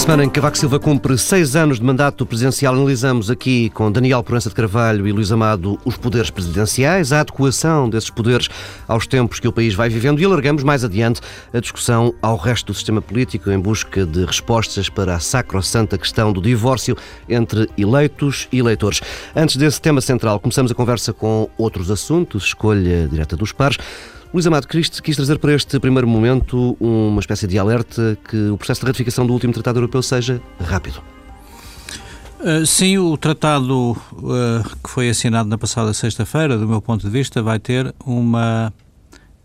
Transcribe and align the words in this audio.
semana 0.00 0.24
em 0.24 0.30
que 0.30 0.36
Cavaco 0.36 0.56
Silva 0.56 0.80
cumpre 0.80 1.18
seis 1.18 1.54
anos 1.54 1.78
de 1.78 1.84
mandato 1.84 2.24
presidencial, 2.24 2.74
analisamos 2.74 3.30
aqui 3.30 3.68
com 3.70 3.92
Daniel 3.92 4.22
Proença 4.22 4.48
de 4.48 4.54
Carvalho 4.54 5.06
e 5.06 5.12
Luís 5.12 5.30
Amado 5.30 5.78
os 5.84 5.98
poderes 5.98 6.30
presidenciais, 6.30 7.12
a 7.12 7.20
adequação 7.20 7.88
desses 7.90 8.08
poderes 8.08 8.48
aos 8.88 9.06
tempos 9.06 9.38
que 9.38 9.46
o 9.46 9.52
país 9.52 9.74
vai 9.74 9.90
vivendo 9.90 10.18
e 10.18 10.24
alargamos 10.24 10.62
mais 10.62 10.84
adiante 10.84 11.20
a 11.52 11.60
discussão 11.60 12.14
ao 12.22 12.38
resto 12.38 12.68
do 12.68 12.74
sistema 12.74 13.02
político 13.02 13.50
em 13.50 13.60
busca 13.60 14.06
de 14.06 14.24
respostas 14.24 14.88
para 14.88 15.16
a 15.16 15.20
sacrossanta 15.20 15.98
questão 15.98 16.32
do 16.32 16.40
divórcio 16.40 16.96
entre 17.28 17.68
eleitos 17.76 18.48
e 18.50 18.58
eleitores. 18.58 19.02
Antes 19.36 19.56
desse 19.56 19.82
tema 19.82 20.00
central, 20.00 20.40
começamos 20.40 20.72
a 20.72 20.74
conversa 20.74 21.12
com 21.12 21.46
outros 21.58 21.90
assuntos, 21.90 22.44
escolha 22.44 23.06
direta 23.06 23.36
dos 23.36 23.52
pares. 23.52 23.76
Luís 24.32 24.46
Amado, 24.46 24.68
quis, 24.68 24.88
quis 25.00 25.16
trazer 25.16 25.40
para 25.40 25.52
este 25.54 25.80
primeiro 25.80 26.06
momento 26.06 26.76
uma 26.78 27.18
espécie 27.18 27.48
de 27.48 27.58
alerta 27.58 28.16
que 28.28 28.48
o 28.50 28.56
processo 28.56 28.80
de 28.82 28.86
ratificação 28.86 29.26
do 29.26 29.32
último 29.32 29.52
Tratado 29.52 29.80
Europeu 29.80 30.00
seja 30.02 30.40
rápido. 30.60 31.02
Uh, 32.38 32.64
sim, 32.64 32.96
o 32.96 33.16
tratado 33.16 33.90
uh, 33.90 34.76
que 34.84 34.88
foi 34.88 35.10
assinado 35.10 35.48
na 35.48 35.58
passada 35.58 35.92
sexta-feira, 35.92 36.56
do 36.56 36.68
meu 36.68 36.80
ponto 36.80 37.04
de 37.04 37.10
vista, 37.10 37.42
vai 37.42 37.58
ter 37.58 37.92
uma 38.06 38.72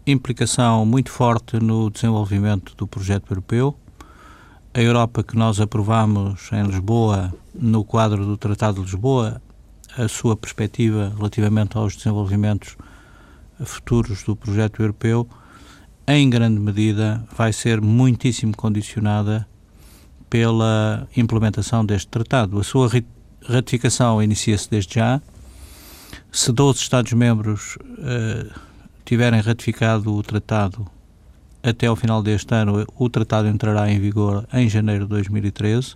implicação 0.05 0.85
muito 0.85 1.09
forte 1.09 1.59
no 1.59 1.89
desenvolvimento 1.89 2.75
do 2.77 2.85
projeto 2.85 3.31
europeu. 3.31 3.75
A 4.71 4.79
Europa 4.79 5.23
que 5.23 5.35
nós 5.35 5.59
aprovamos 5.59 6.47
em 6.51 6.61
Lisboa, 6.61 7.33
no 7.55 7.83
quadro 7.83 8.23
do 8.23 8.37
Tratado 8.37 8.75
de 8.75 8.83
Lisboa, 8.83 9.41
a 9.97 10.07
sua 10.07 10.37
perspectiva 10.37 11.11
relativamente 11.17 11.75
aos 11.75 11.95
desenvolvimentos 11.95 12.77
futuros 13.63 14.23
do 14.23 14.35
projeto 14.35 14.81
europeu, 14.81 15.27
em 16.07 16.29
grande 16.29 16.59
medida, 16.59 17.23
vai 17.35 17.51
ser 17.51 17.81
muitíssimo 17.81 18.55
condicionada 18.55 19.47
pela 20.29 21.07
implementação 21.15 21.85
deste 21.85 22.07
tratado. 22.07 22.59
A 22.59 22.63
sua 22.63 22.89
ratificação 23.47 24.21
inicia-se 24.21 24.69
desde 24.69 24.95
já. 24.95 25.21
Se 26.31 26.51
12 26.51 26.79
Estados-membros 26.79 27.77
uh, 27.77 28.59
tiverem 29.03 29.39
ratificado 29.39 30.13
o 30.13 30.21
tratado 30.21 30.85
até 31.63 31.87
ao 31.87 31.95
final 31.95 32.21
deste 32.21 32.53
ano, 32.53 32.85
o 32.95 33.09
tratado 33.09 33.47
entrará 33.47 33.89
em 33.89 33.99
vigor 33.99 34.47
em 34.53 34.69
janeiro 34.69 35.05
de 35.05 35.09
2013. 35.09 35.95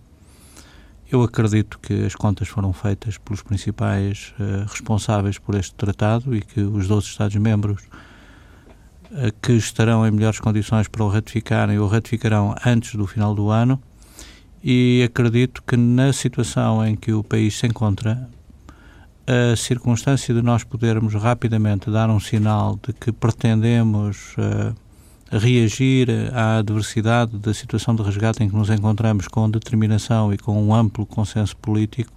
Eu 1.11 1.23
acredito 1.23 1.79
que 1.79 2.05
as 2.05 2.13
contas 2.13 2.47
foram 2.47 2.71
feitas 2.71 3.17
pelos 3.17 3.41
principais 3.41 4.31
uh, 4.39 4.69
responsáveis 4.69 5.39
por 5.39 5.55
este 5.55 5.73
tratado 5.73 6.35
e 6.35 6.41
que 6.41 6.61
os 6.61 6.87
12 6.87 7.07
Estados-membros 7.07 7.81
uh, 9.11 9.33
que 9.41 9.53
estarão 9.53 10.05
em 10.05 10.11
melhores 10.11 10.39
condições 10.39 10.87
para 10.87 11.03
o 11.03 11.09
ratificarem 11.09 11.79
o 11.79 11.87
ratificarão 11.87 12.53
antes 12.63 12.93
do 12.93 13.07
final 13.07 13.33
do 13.33 13.49
ano. 13.49 13.81
E 14.63 15.01
acredito 15.03 15.63
que 15.63 15.75
na 15.75 16.13
situação 16.13 16.85
em 16.85 16.95
que 16.95 17.11
o 17.11 17.23
país 17.23 17.57
se 17.57 17.65
encontra, 17.65 18.29
a 19.25 19.55
circunstância 19.55 20.31
de 20.31 20.43
nós 20.43 20.63
podermos 20.63 21.15
rapidamente 21.15 21.89
dar 21.89 22.11
um 22.11 22.19
sinal 22.19 22.79
de 22.85 22.93
que 22.93 23.11
pretendemos 23.11 24.35
uh, 24.37 24.75
reagir 25.31 26.09
à 26.33 26.57
adversidade 26.57 27.37
da 27.37 27.53
situação 27.53 27.95
de 27.95 28.01
resgate 28.01 28.43
em 28.43 28.49
que 28.49 28.55
nos 28.55 28.69
encontramos 28.69 29.27
com 29.27 29.49
determinação 29.49 30.33
e 30.33 30.37
com 30.37 30.61
um 30.61 30.73
amplo 30.73 31.05
consenso 31.05 31.55
político, 31.57 32.11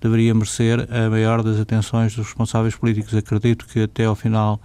deveria 0.00 0.34
merecer 0.34 0.88
a 0.90 1.10
maior 1.10 1.42
das 1.42 1.60
atenções 1.60 2.14
dos 2.16 2.26
responsáveis 2.26 2.74
políticos. 2.74 3.14
Acredito 3.14 3.66
que 3.66 3.82
até 3.82 4.06
ao 4.06 4.16
final 4.16 4.60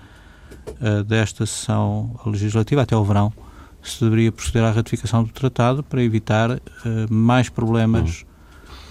uh, 0.67 1.03
desta 1.03 1.45
sessão 1.45 2.19
legislativa, 2.25 2.81
até 2.81 2.95
ao 2.95 3.03
verão, 3.03 3.31
se 3.83 4.03
deveria 4.03 4.31
proceder 4.31 4.63
à 4.63 4.71
ratificação 4.71 5.23
do 5.23 5.31
tratado 5.31 5.83
para 5.83 6.01
evitar 6.01 6.51
uh, 6.51 6.59
mais 7.09 7.50
problemas 7.50 8.25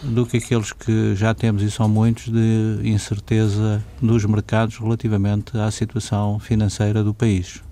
do 0.02 0.26
que 0.26 0.36
aqueles 0.36 0.72
que 0.72 1.16
já 1.16 1.34
temos, 1.34 1.62
e 1.62 1.70
são 1.70 1.88
muitos, 1.88 2.30
de 2.30 2.80
incerteza 2.84 3.82
nos 4.00 4.24
mercados 4.26 4.76
relativamente 4.76 5.56
à 5.58 5.70
situação 5.70 6.38
financeira 6.38 7.02
do 7.02 7.14
país 7.14 7.65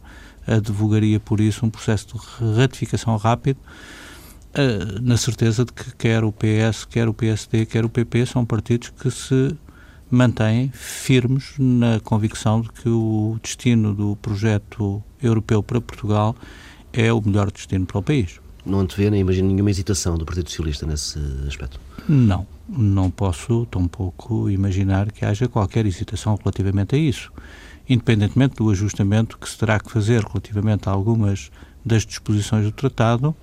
advogaria 0.47 1.19
por 1.21 1.41
isso 1.41 1.65
um 1.65 1.71
processo 1.71 2.07
de 2.07 2.57
ratificação 2.57 3.17
rápido, 3.17 3.59
uh, 3.59 5.01
na 5.03 5.17
certeza 5.17 5.65
de 5.65 5.73
que 5.73 5.95
quer 5.97 6.25
o 6.25 6.33
PS, 6.33 6.85
quer 6.85 7.09
o 7.09 7.15
PSD, 7.15 7.67
quer 7.67 7.85
o 7.85 7.89
PP 7.89 8.27
são 8.27 8.45
partidos 8.45 8.91
que 8.91 9.11
se 9.11 9.57
mantêm 10.11 10.71
firmes 10.73 11.55
na 11.59 11.99
convicção 12.01 12.61
de 12.61 12.71
que 12.71 12.89
o 12.89 13.39
destino 13.43 13.95
do 13.95 14.17
projeto 14.17 15.03
europeu 15.23 15.63
para 15.63 15.81
Portugal 15.81 16.37
é 16.93 17.13
o 17.13 17.21
melhor 17.21 17.51
destino 17.51 17.85
para 17.85 17.99
o 17.99 18.03
país. 18.03 18.41
Não 18.65 18.81
antevê 18.81 19.11
nem 19.11 19.21
imagino 19.21 19.49
nenhuma 19.49 19.71
hesitação 19.71 20.17
do 20.17 20.25
Partido 20.25 20.49
Socialista 20.49 20.87
nesse 20.87 21.19
aspecto? 21.47 21.79
Não, 22.09 22.47
não 22.69 23.11
posso 23.11 23.67
tampouco 23.67 24.49
imaginar 24.49 25.13
que 25.13 25.25
haja 25.25 25.49
qualquer 25.49 25.85
hesitação 25.85 26.37
relativamente 26.37 26.95
a 26.95 26.99
isso 26.99 27.31
independentemente 27.89 28.57
do 28.57 28.71
ajustamento 28.71 29.39
que 29.39 29.49
se 29.49 29.59
terá 29.59 29.79
que 29.79 29.91
fazer 29.91 30.23
relativamente 30.23 30.89
a 30.89 30.93
algumas 30.93 31.51
das 31.85 32.05
disposições 32.05 32.65
do 32.65 32.73
tratado, 32.73 33.35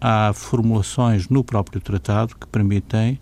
há 0.00 0.32
formulações 0.34 1.28
no 1.28 1.42
próprio 1.42 1.80
tratado 1.80 2.36
que 2.36 2.46
permitem 2.46 3.18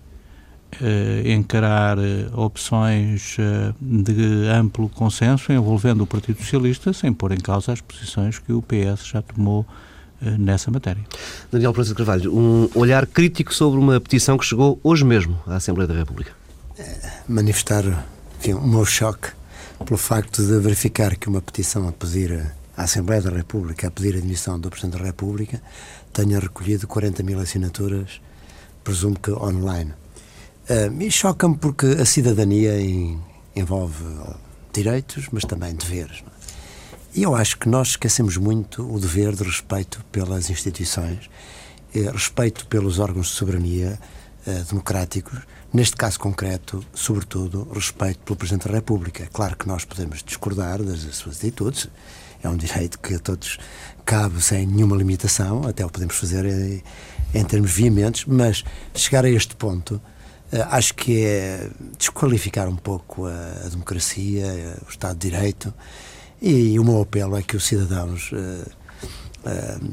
eh, 0.80 1.22
encarar 1.32 1.98
eh, 1.98 2.28
opções 2.34 3.36
eh, 3.38 3.72
de 3.80 4.48
amplo 4.48 4.88
consenso 4.88 5.52
envolvendo 5.52 6.02
o 6.02 6.06
Partido 6.06 6.38
Socialista 6.38 6.92
sem 6.92 7.12
pôr 7.12 7.32
em 7.32 7.40
causa 7.40 7.72
as 7.72 7.80
posições 7.80 8.38
que 8.38 8.52
o 8.52 8.62
PS 8.62 9.06
já 9.06 9.20
tomou 9.22 9.66
eh, 10.22 10.30
nessa 10.38 10.70
matéria. 10.70 11.02
Daniel 11.50 11.72
de 11.72 11.94
Carvalho, 11.94 12.34
um 12.34 12.68
olhar 12.74 13.06
crítico 13.06 13.52
sobre 13.52 13.78
uma 13.78 14.00
petição 14.00 14.38
que 14.38 14.44
chegou 14.44 14.80
hoje 14.82 15.04
mesmo 15.04 15.38
à 15.46 15.56
Assembleia 15.56 15.88
da 15.88 15.94
República. 15.94 16.32
Manifestar 17.28 17.84
enfim, 18.38 18.54
o 18.54 18.66
meu 18.66 18.84
choque 18.84 19.28
pelo 19.82 19.98
facto 19.98 20.42
de 20.42 20.58
verificar 20.58 21.16
que 21.16 21.28
uma 21.28 21.40
petição 21.40 21.88
a 21.88 21.92
pedir 21.92 22.54
à 22.76 22.84
Assembleia 22.84 23.20
da 23.22 23.30
República, 23.30 23.88
a 23.88 23.90
pedir 23.90 24.14
a 24.14 24.18
admissão 24.18 24.58
do 24.58 24.70
Presidente 24.70 24.98
da 24.98 25.04
República, 25.04 25.60
tenha 26.12 26.38
recolhido 26.38 26.86
40 26.86 27.22
mil 27.22 27.40
assinaturas, 27.40 28.20
presumo 28.84 29.18
que 29.18 29.30
online. 29.30 29.92
Uh, 30.68 31.02
e 31.02 31.10
choca-me 31.10 31.56
porque 31.56 31.86
a 31.86 32.04
cidadania 32.04 32.74
envolve 33.54 34.04
direitos, 34.72 35.26
mas 35.32 35.44
também 35.44 35.74
deveres. 35.74 36.22
É? 36.26 36.32
E 37.14 37.22
eu 37.24 37.34
acho 37.34 37.58
que 37.58 37.68
nós 37.68 37.88
esquecemos 37.88 38.36
muito 38.36 38.82
o 38.90 38.98
dever 38.98 39.34
de 39.34 39.42
respeito 39.42 40.02
pelas 40.10 40.48
instituições, 40.48 41.28
eh, 41.94 42.10
respeito 42.10 42.66
pelos 42.68 42.98
órgãos 42.98 43.26
de 43.26 43.32
soberania 43.32 43.98
uh, 44.46 44.64
democráticos, 44.64 45.40
Neste 45.72 45.96
caso 45.96 46.18
concreto, 46.18 46.84
sobretudo, 46.92 47.66
respeito 47.72 48.18
pelo 48.18 48.36
Presidente 48.36 48.68
da 48.68 48.74
República. 48.74 49.26
Claro 49.32 49.56
que 49.56 49.66
nós 49.66 49.86
podemos 49.86 50.22
discordar 50.22 50.82
das 50.82 51.00
suas 51.16 51.38
atitudes, 51.38 51.88
é 52.42 52.48
um 52.48 52.56
direito 52.58 52.98
que 52.98 53.14
a 53.14 53.18
todos 53.18 53.58
cabe 54.04 54.42
sem 54.42 54.66
nenhuma 54.66 54.94
limitação, 54.94 55.66
até 55.66 55.82
o 55.86 55.88
podemos 55.88 56.14
fazer 56.16 56.44
em, 56.44 56.82
em 57.32 57.44
termos 57.44 57.70
veementes, 57.70 58.26
mas 58.26 58.62
chegar 58.94 59.24
a 59.24 59.30
este 59.30 59.56
ponto 59.56 59.94
uh, 59.94 60.62
acho 60.72 60.92
que 60.94 61.24
é 61.24 61.70
desqualificar 61.96 62.68
um 62.68 62.76
pouco 62.76 63.26
a, 63.26 63.64
a 63.64 63.68
democracia, 63.70 64.76
o 64.86 64.90
Estado 64.90 65.18
de 65.18 65.30
Direito, 65.30 65.72
e, 66.40 66.74
e, 66.74 66.78
o 66.78 66.84
meu 66.84 67.00
apelo 67.00 67.34
é 67.34 67.42
que 67.42 67.56
os 67.56 67.64
cidadãos. 67.64 68.30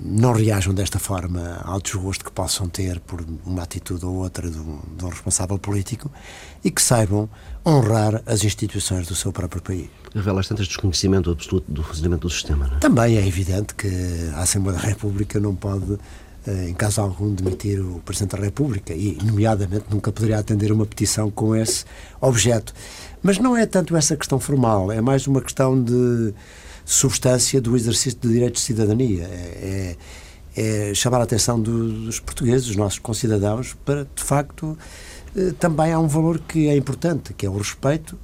Não 0.03 0.31
reajam 0.31 0.73
desta 0.73 0.99
forma 0.99 1.59
ao 1.63 1.81
desgosto 1.81 2.23
que 2.23 2.31
possam 2.31 2.69
ter 2.69 2.99
por 2.99 3.25
uma 3.45 3.63
atitude 3.63 4.05
ou 4.05 4.15
outra 4.15 4.49
de 4.49 4.59
um, 4.59 4.79
de 4.95 5.05
um, 5.05 5.09
responsável 5.09 5.57
político 5.57 6.11
e 6.63 6.69
que 6.69 6.81
saibam 6.81 7.27
honrar 7.65 8.21
as 8.27 8.43
instituições 8.43 9.07
do 9.07 9.15
seu 9.15 9.31
próprio 9.31 9.61
país. 9.61 9.89
Revela 10.13 10.43
tantas 10.43 10.67
desconhecimento 10.67 11.31
absoluto 11.31 11.71
do 11.71 11.83
funcionamento 11.83 12.27
do 12.27 12.29
sistema, 12.31 12.67
não 12.67 12.77
é? 12.77 12.79
Também 12.79 13.17
é 13.17 13.27
evidente 13.27 13.73
que 13.73 13.87
a 14.35 14.41
Assembleia 14.41 14.79
da 14.79 14.85
República 14.85 15.39
não 15.39 15.55
pode, 15.55 15.93
uh, 15.93 15.99
em 16.67 16.73
caso 16.73 17.01
algum, 17.01 17.33
demitir 17.33 17.79
o 17.79 17.99
Presidente 18.05 18.35
da 18.35 18.43
República 18.43 18.93
e, 18.93 19.17
nomeadamente, 19.23 19.85
nunca 19.89 20.11
poderia 20.11 20.37
atender 20.37 20.71
uma 20.71 20.85
petição 20.85 21.31
com 21.31 21.55
esse 21.55 21.85
objeto. 22.21 22.73
Mas 23.23 23.39
não 23.39 23.57
é 23.57 23.65
tanto 23.65 23.95
essa 23.95 24.15
questão 24.15 24.39
formal, 24.39 24.91
é 24.91 25.01
mais 25.01 25.25
uma 25.25 25.41
questão 25.41 25.81
de 25.81 26.33
substância 26.89 27.61
do 27.61 27.75
exercício 27.75 28.19
do 28.19 28.29
direito 28.29 28.55
de 28.55 28.61
cidadania. 28.61 29.23
É, 29.25 29.95
é, 30.55 30.89
é 30.89 30.93
chamar 30.95 31.19
a 31.19 31.23
atenção 31.23 31.61
do, 31.61 32.05
dos 32.05 32.19
portugueses, 32.19 32.65
dos 32.65 32.75
nossos 32.75 32.97
concidadãos, 32.97 33.77
para, 33.85 34.05
de 34.05 34.23
facto, 34.23 34.75
eh, 35.35 35.53
também 35.59 35.93
há 35.93 35.99
um 35.99 36.07
valor 36.07 36.39
que 36.39 36.67
é 36.67 36.75
importante, 36.75 37.31
que 37.35 37.45
é 37.45 37.49
o 37.49 37.55
respeito 37.55 38.17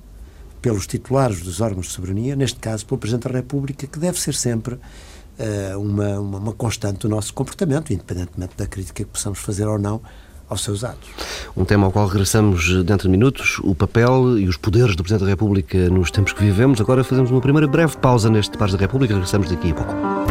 pelos 0.64 0.88
titulares 0.88 1.42
dos 1.42 1.62
órgãos 1.62 1.86
de 1.86 1.92
soberania, 1.92 2.36
neste 2.36 2.60
caso 2.60 2.84
pelo 2.88 2.98
Presidente 2.98 3.28
da 3.28 3.36
República, 3.36 3.86
que 3.86 4.00
deve 4.00 4.20
ser 4.20 4.34
sempre 4.34 4.74
uh, 4.74 5.80
uma, 5.80 6.20
uma, 6.20 6.38
uma 6.40 6.54
constante 6.54 7.02
do 7.02 7.10
nosso 7.10 7.36
comportamento, 7.36 7.94
independentemente 7.94 8.54
da 8.58 8.66
crítica 8.66 9.04
que 9.04 9.10
possamos 9.12 9.38
fazer 9.38 9.68
ou 9.68 9.78
não 9.78 10.02
aos 10.50 10.64
seus 10.64 10.84
atos. 10.84 11.10
Um 11.56 11.66
tema 11.66 11.86
ao 11.86 11.92
qual 11.92 12.08
regressamos 12.08 12.84
dentro 12.84 13.08
de 13.08 13.10
minutos, 13.10 13.60
o 13.64 13.74
papel 13.74 14.38
e 14.38 14.48
os 14.48 14.58
poderes 14.58 14.96
do 14.96 15.04
Presidente 15.04 15.24
da 15.26 15.30
República 15.30 15.90
nos 15.90 16.12
tempos 16.12 16.34
que 16.34 16.44
vivemos. 16.44 16.82
Agora 16.82 17.04
fazemos 17.04 17.32
uma 17.32 17.42
primeira 17.42 17.68
breve 17.68 17.98
pausa 17.98 18.30
neste 18.30 18.58
Pares 18.58 18.74
da 18.74 18.80
República, 18.80 19.14
regressamos 19.14 19.50
daqui 19.50 19.72
a 19.72 19.74
pouco. 19.74 20.25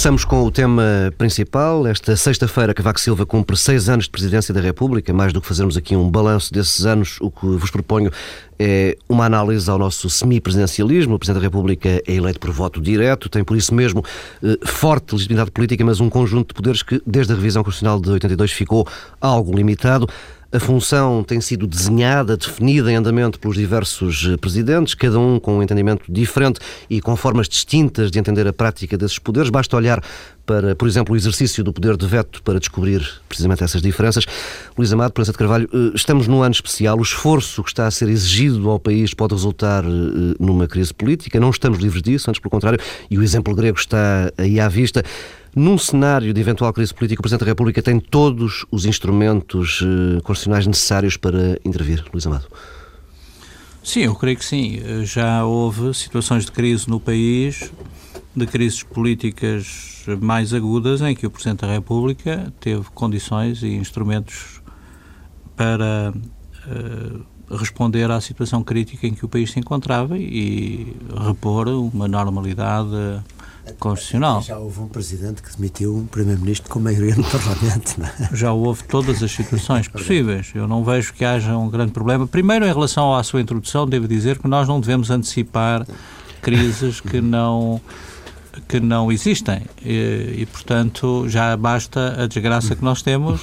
Regressamos 0.00 0.24
com 0.24 0.44
o 0.44 0.50
tema 0.50 1.12
principal. 1.18 1.86
Esta 1.86 2.16
sexta-feira, 2.16 2.72
Cavaco 2.72 2.98
Silva 2.98 3.26
cumpre 3.26 3.54
seis 3.54 3.86
anos 3.86 4.06
de 4.06 4.10
presidência 4.10 4.54
da 4.54 4.58
República. 4.58 5.12
Mais 5.12 5.30
do 5.30 5.42
que 5.42 5.46
fazermos 5.46 5.76
aqui 5.76 5.94
um 5.94 6.10
balanço 6.10 6.50
desses 6.54 6.86
anos, 6.86 7.18
o 7.20 7.30
que 7.30 7.44
vos 7.44 7.70
proponho 7.70 8.10
é 8.58 8.96
uma 9.06 9.26
análise 9.26 9.70
ao 9.70 9.78
nosso 9.78 10.08
semipresidencialismo. 10.08 11.16
O 11.16 11.18
Presidente 11.18 11.42
da 11.42 11.46
República 11.46 12.02
é 12.06 12.14
eleito 12.14 12.40
por 12.40 12.50
voto 12.50 12.80
direto, 12.80 13.28
tem 13.28 13.44
por 13.44 13.58
isso 13.58 13.74
mesmo 13.74 14.02
eh, 14.42 14.56
forte 14.64 15.12
legitimidade 15.12 15.50
política, 15.50 15.84
mas 15.84 16.00
um 16.00 16.08
conjunto 16.08 16.48
de 16.48 16.54
poderes 16.54 16.82
que, 16.82 17.02
desde 17.06 17.34
a 17.34 17.36
revisão 17.36 17.62
constitucional 17.62 18.00
de 18.00 18.08
82, 18.08 18.52
ficou 18.52 18.88
algo 19.20 19.54
limitado. 19.54 20.08
A 20.52 20.58
função 20.58 21.22
tem 21.22 21.40
sido 21.40 21.64
desenhada, 21.64 22.36
definida 22.36 22.90
em 22.90 22.96
andamento 22.96 23.38
pelos 23.38 23.56
diversos 23.56 24.26
eh, 24.32 24.36
presidentes, 24.36 24.94
cada 24.94 25.16
um 25.16 25.38
com 25.38 25.58
um 25.58 25.62
entendimento 25.62 26.02
diferente 26.08 26.58
e 26.88 27.00
com 27.00 27.14
formas 27.14 27.48
distintas 27.48 28.10
de 28.10 28.18
entender 28.18 28.48
a 28.48 28.52
prática 28.52 28.98
desses 28.98 29.16
poderes. 29.16 29.48
Basta 29.48 29.76
olhar 29.76 30.02
para, 30.44 30.74
por 30.74 30.88
exemplo, 30.88 31.14
o 31.14 31.16
exercício 31.16 31.62
do 31.62 31.72
poder 31.72 31.96
de 31.96 32.04
veto 32.04 32.42
para 32.42 32.58
descobrir 32.58 33.08
precisamente 33.28 33.62
essas 33.62 33.80
diferenças. 33.80 34.26
Luís 34.76 34.92
Amado, 34.92 35.12
Prensa 35.12 35.30
de 35.30 35.38
Carvalho, 35.38 35.68
eh, 35.72 35.92
estamos 35.94 36.26
num 36.26 36.42
ano 36.42 36.52
especial. 36.52 36.98
O 36.98 37.02
esforço 37.02 37.62
que 37.62 37.70
está 37.70 37.86
a 37.86 37.90
ser 37.92 38.08
exigido 38.08 38.68
ao 38.70 38.80
país 38.80 39.14
pode 39.14 39.34
resultar 39.34 39.84
eh, 39.84 40.34
numa 40.40 40.66
crise 40.66 40.92
política. 40.92 41.38
Não 41.38 41.50
estamos 41.50 41.78
livres 41.78 42.02
disso, 42.02 42.28
antes 42.28 42.40
pelo 42.40 42.50
contrário, 42.50 42.80
e 43.08 43.16
o 43.16 43.22
exemplo 43.22 43.54
grego 43.54 43.78
está 43.78 44.32
aí 44.36 44.58
à 44.58 44.68
vista. 44.68 45.04
Num 45.54 45.76
cenário 45.76 46.32
de 46.32 46.40
eventual 46.40 46.72
crise 46.72 46.94
política, 46.94 47.20
o 47.20 47.22
Presidente 47.22 47.40
da 47.40 47.50
República 47.50 47.82
tem 47.82 47.98
todos 47.98 48.64
os 48.70 48.84
instrumentos 48.84 49.80
uh, 49.80 50.22
constitucionais 50.22 50.66
necessários 50.66 51.16
para 51.16 51.58
intervir. 51.64 52.04
Luís 52.12 52.26
Amado. 52.26 52.46
Sim, 53.82 54.00
eu 54.00 54.14
creio 54.14 54.36
que 54.36 54.44
sim. 54.44 54.80
Já 55.04 55.44
houve 55.44 55.92
situações 55.94 56.44
de 56.44 56.52
crise 56.52 56.88
no 56.88 57.00
país, 57.00 57.72
de 58.36 58.46
crises 58.46 58.82
políticas 58.82 60.04
mais 60.20 60.54
agudas, 60.54 61.00
em 61.00 61.14
que 61.14 61.26
o 61.26 61.30
Presidente 61.30 61.62
da 61.62 61.72
República 61.72 62.52
teve 62.60 62.84
condições 62.94 63.62
e 63.62 63.68
instrumentos 63.68 64.60
para 65.56 66.12
uh, 66.14 67.56
responder 67.56 68.08
à 68.10 68.20
situação 68.20 68.62
crítica 68.62 69.06
em 69.06 69.14
que 69.14 69.24
o 69.24 69.28
país 69.28 69.50
se 69.50 69.58
encontrava 69.58 70.16
e 70.16 70.96
repor 71.26 71.68
uma 71.68 72.06
normalidade 72.06 73.20
constitucional. 73.78 74.42
Já 74.42 74.58
houve 74.58 74.80
um 74.80 74.88
presidente 74.88 75.42
que 75.42 75.54
demitiu 75.56 75.96
um 75.96 76.06
primeiro-ministro 76.06 76.70
com 76.70 76.80
maioria 76.80 77.14
no 77.14 77.24
Parlamento, 77.24 77.96
é? 78.02 78.36
Já 78.36 78.52
houve 78.52 78.84
todas 78.84 79.22
as 79.22 79.30
situações 79.30 79.88
possíveis. 79.88 80.50
Eu 80.54 80.66
não 80.66 80.84
vejo 80.84 81.12
que 81.12 81.24
haja 81.24 81.56
um 81.56 81.68
grande 81.68 81.92
problema. 81.92 82.26
Primeiro, 82.26 82.64
em 82.64 82.72
relação 82.72 83.14
à 83.14 83.22
sua 83.22 83.40
introdução, 83.40 83.86
devo 83.86 84.08
dizer 84.08 84.38
que 84.38 84.48
nós 84.48 84.66
não 84.68 84.80
devemos 84.80 85.10
antecipar 85.10 85.86
crises 86.40 87.00
que 87.00 87.20
não 87.20 87.80
que 88.66 88.80
não 88.80 89.12
existem 89.12 89.62
e, 89.84 90.34
e 90.38 90.46
portanto 90.46 91.28
já 91.28 91.56
basta 91.56 92.22
a 92.22 92.26
desgraça 92.26 92.74
que 92.74 92.82
nós 92.82 93.00
temos 93.00 93.40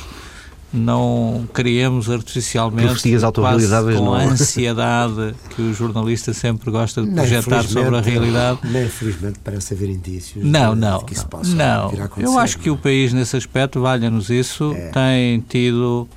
não 0.74 1.48
criemos 1.54 2.10
artificialmente 2.10 3.02
quase 3.34 3.68
com 3.98 4.14
a 4.14 4.24
ansiedade 4.24 5.34
que 5.56 5.62
o 5.62 5.74
jornalista 5.74 6.34
sempre 6.34 6.70
gosta 6.70 7.04
de 7.04 7.12
projetar 7.12 7.64
sobre 7.64 7.96
a 7.96 8.02
realidade. 8.02 8.60
Nem 8.64 8.86
infelizmente 8.86 9.40
parece 9.44 9.74
haver 9.74 9.90
indícios 9.90 10.44
não, 10.44 10.74
de, 10.74 10.82
não, 10.82 11.00
de 11.00 11.06
que 11.06 11.14
isso 11.14 11.28
possa 11.28 11.56
não. 11.56 11.90
vir 11.90 12.02
a 12.02 12.06
acontecer. 12.06 12.28
Eu 12.28 12.38
acho 12.38 12.60
que 12.60 12.70
o 12.70 12.78
país 12.78 13.14
nesse 13.14 13.38
aspecto, 13.38 13.82
valha-nos 13.82 14.30
isso, 14.30 14.74
é. 14.74 14.90
tem 14.90 15.40
tido 15.48 16.08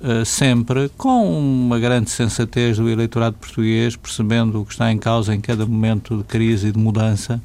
uh, 0.00 0.24
sempre 0.24 0.90
com 0.96 1.38
uma 1.38 1.78
grande 1.78 2.10
sensatez 2.10 2.76
do 2.76 2.90
eleitorado 2.90 3.36
português, 3.36 3.96
percebendo 3.96 4.60
o 4.60 4.66
que 4.66 4.72
está 4.72 4.92
em 4.92 4.98
causa 4.98 5.34
em 5.34 5.40
cada 5.40 5.64
momento 5.64 6.18
de 6.18 6.24
crise 6.24 6.68
e 6.68 6.72
de 6.72 6.78
mudança, 6.78 7.40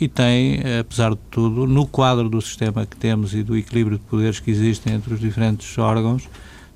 e 0.00 0.06
tem, 0.06 0.60
apesar 0.80 1.10
de 1.10 1.18
tudo, 1.30 1.66
no 1.66 1.86
quadro 1.86 2.28
do 2.28 2.40
sistema 2.40 2.86
que 2.86 2.96
temos 2.96 3.34
e 3.34 3.42
do 3.42 3.56
equilíbrio 3.56 3.98
de 3.98 4.04
poderes 4.04 4.38
que 4.38 4.50
existem 4.50 4.94
entre 4.94 5.14
os 5.14 5.20
diferentes 5.20 5.76
órgãos, 5.76 6.28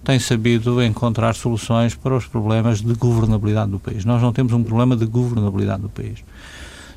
tem 0.03 0.19
sabido 0.19 0.83
encontrar 0.83 1.35
soluções 1.35 1.95
para 1.95 2.17
os 2.17 2.27
problemas 2.27 2.81
de 2.81 2.93
governabilidade 2.95 3.71
do 3.71 3.79
país. 3.79 4.05
Nós 4.05 4.21
não 4.21 4.33
temos 4.33 4.53
um 4.53 4.63
problema 4.63 4.97
de 4.97 5.07
governabilidade 5.07 5.83
do 5.83 5.89
país. 5.89 6.25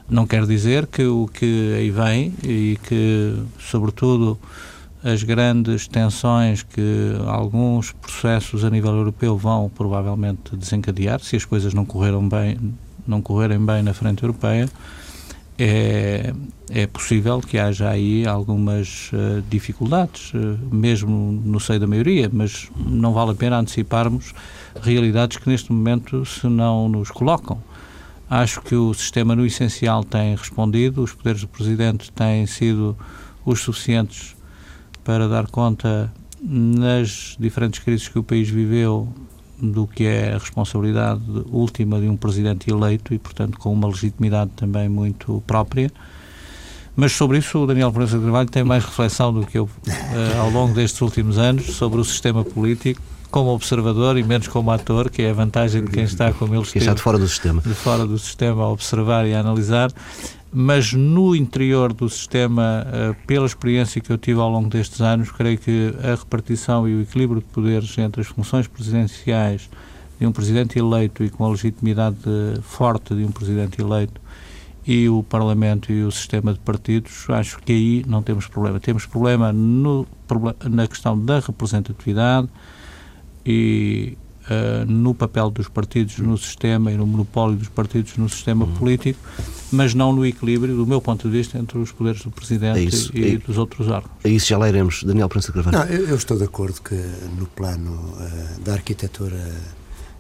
Não 0.10 0.26
quer 0.26 0.46
dizer 0.46 0.88
que 0.88 1.04
o 1.04 1.28
que 1.32 1.74
aí 1.76 1.92
vem 1.92 2.34
e 2.44 2.80
que, 2.88 3.36
sobretudo, 3.60 4.38
as 5.04 5.22
grandes 5.22 5.88
tensões 5.88 6.64
que 6.64 7.16
alguns 7.28 7.92
processos 7.92 8.64
a 8.66 8.70
nível 8.72 8.92
europeu 8.92 9.38
vão 9.38 9.70
provavelmente 9.70 10.56
desencadear, 10.56 11.20
se 11.20 11.36
as 11.36 11.46
coisas 11.46 11.76
não 11.76 11.86
correram 11.86 12.28
bem, 12.28 12.58
não 13.08 13.22
correrem 13.22 13.64
bem 13.64 13.84
na 13.84 13.94
frente 13.94 14.24
europeia, 14.24 14.68
é, 15.58 16.34
é 16.70 16.88
possível 16.88 17.40
que 17.40 17.58
haja 17.58 17.90
aí 17.90 18.28
algumas 18.28 19.12
uh, 19.14 19.42
dificuldades, 19.50 20.34
uh, 20.34 20.58
mesmo 20.72 21.42
no 21.44 21.60
seio 21.60 21.80
da 21.80 21.88
maioria, 21.88 22.30
mas 22.32 22.70
não 22.76 23.14
vale 23.14 23.32
a 23.32 23.36
pena 23.36 23.58
anteciparmos 23.58 24.34
realidades 24.82 25.38
que 25.38 25.50
neste 25.50 25.72
momento 25.72 26.26
se 26.26 26.48
não 26.48 26.90
nos 26.90 27.10
colocam. 27.10 27.62
Acho 28.30 28.62
que 28.62 28.76
o 28.76 28.94
sistema 28.94 29.36
no 29.36 29.46
essencial 29.46 30.04
tem 30.04 30.36
respondido, 30.36 31.04
os 31.04 31.14
poderes 31.14 31.42
do 31.42 31.48
Presidente 31.48 32.12
têm 32.12 32.46
sido 32.46 32.98
os 33.46 33.62
suficientes 33.62 34.36
para 35.04 35.28
dar 35.30 35.48
conta 35.48 36.12
nas 36.42 37.38
diferentes 37.40 37.80
crises 37.80 38.08
que 38.08 38.20
o 38.20 38.24
país 38.24 38.50
viveu 38.50 39.08
do 39.60 39.88
que 39.88 40.04
é 40.06 40.34
a 40.34 40.38
responsabilidade 40.38 41.22
última 41.52 42.00
de 42.00 42.08
um 42.08 42.18
presidente 42.18 42.70
eleito 42.70 43.14
e, 43.14 43.20
portanto, 43.20 43.58
com 43.58 43.72
uma 43.72 43.88
legitimidade 43.88 44.52
também 44.56 44.90
muito 44.90 45.42
própria. 45.48 45.92
Mas 46.96 47.12
sobre 47.12 47.40
isso 47.40 47.60
o 47.60 47.68
Daniel 47.68 47.92
Proença 47.92 48.18
de 48.18 48.24
Carvalho 48.24 48.50
tem 48.50 48.64
mais 48.64 48.86
reflexão 48.86 49.34
do 49.34 49.46
que 49.46 49.58
eu 49.58 49.66
uh, 49.66 50.40
ao 50.40 50.50
longo 50.50 50.74
destes 50.74 51.02
últimos 51.02 51.38
anos 51.38 51.66
sobre 51.76 52.00
o 52.00 52.06
sistema 52.06 52.44
político 52.44 53.02
como 53.32 53.50
observador 53.52 54.18
e 54.18 54.24
menos 54.24 54.48
como 54.48 54.72
ator, 54.72 55.10
que 55.10 55.22
é 55.22 55.30
a 55.30 55.34
vantagem 55.34 55.84
de 55.84 55.92
quem 55.92 56.04
está 56.04 56.32
como 56.34 56.54
ele 56.54 56.64
esteve. 56.64 56.84
está 56.84 56.94
de 56.94 57.02
fora 57.02 57.18
do 57.18 57.28
sistema. 57.28 57.62
De 57.62 57.74
fora 57.74 58.06
do 58.06 58.18
sistema 58.18 58.64
a 58.64 58.70
observar 58.70 59.28
e 59.28 59.34
a 59.34 59.40
analisar 59.40 59.92
mas 60.58 60.94
no 60.94 61.36
interior 61.36 61.92
do 61.92 62.10
sistema, 62.10 62.88
eh, 62.88 63.14
pela 63.28 63.46
experiência 63.46 64.00
que 64.00 64.10
eu 64.10 64.18
tive 64.18 64.40
ao 64.40 64.50
longo 64.50 64.70
destes 64.70 65.02
anos, 65.02 65.30
creio 65.30 65.58
que 65.58 65.94
a 66.02 66.16
repartição 66.16 66.88
e 66.88 66.96
o 66.96 67.02
equilíbrio 67.02 67.42
de 67.42 67.48
poderes 67.48 67.98
entre 67.98 68.22
as 68.22 68.28
funções 68.28 68.66
presidenciais 68.66 69.70
de 70.18 70.26
um 70.26 70.32
presidente 70.32 70.80
eleito 70.80 71.26
e 71.26 71.30
com 71.30 71.44
a 71.44 71.50
legitimidade 71.50 72.18
forte 72.62 73.14
de 73.14 73.26
um 73.26 73.32
presidente 73.32 73.82
eleito 73.82 74.22
e 74.88 75.10
o 75.10 75.24
Parlamento 75.24 75.92
e 75.92 76.04
o 76.04 76.12
sistema 76.12 76.54
de 76.54 76.60
partidos, 76.60 77.30
acho 77.32 77.60
que 77.60 77.74
aí 77.74 78.06
não 78.08 78.24
temos 78.24 78.48
problema. 78.48 78.80
Temos 78.80 79.06
problema 79.06 79.52
no, 79.52 80.08
na 80.70 80.88
questão 80.88 81.20
da 81.20 81.42
representatividade 81.42 82.48
e 83.46 84.18
uh, 84.46 84.92
no 84.92 85.14
papel 85.14 85.50
dos 85.50 85.68
partidos 85.68 86.18
no 86.18 86.38
sistema 86.38 86.92
e 86.92 86.98
no 86.98 87.06
monopólio 87.06 87.56
dos 87.58 87.70
partidos 87.70 88.18
no 88.18 88.28
sistema 88.30 88.66
uhum. 88.66 88.74
político, 88.74 89.20
mas 89.72 89.94
não 89.94 90.14
no 90.14 90.26
equilíbrio, 90.26 90.76
do 90.76 90.86
meu 90.86 91.02
ponto 91.02 91.28
de 91.28 91.38
vista, 91.38 91.58
entre 91.58 91.78
os 91.78 91.92
poderes 91.92 92.22
do 92.22 92.32
Presidente 92.32 92.80
é 92.80 92.84
isso, 92.84 93.16
e 93.16 93.36
é, 93.36 93.38
dos 93.38 93.58
outros 93.58 93.88
órgãos. 93.88 94.12
É 94.24 94.30
isso, 94.30 94.48
já 94.48 94.58
lá 94.58 94.70
iremos. 94.70 95.04
Daniel 95.04 95.30
Prensa 95.30 95.52
Carvalho. 95.52 95.78
Não, 95.78 95.86
eu, 95.86 96.08
eu, 96.08 96.16
estou 96.16 96.38
de 96.38 96.44
acordo 96.44 96.82
que 96.82 96.96
no 97.38 97.46
plano 97.48 97.92
uh, 97.92 98.62
da 98.62 98.74
arquitetura 98.74 99.54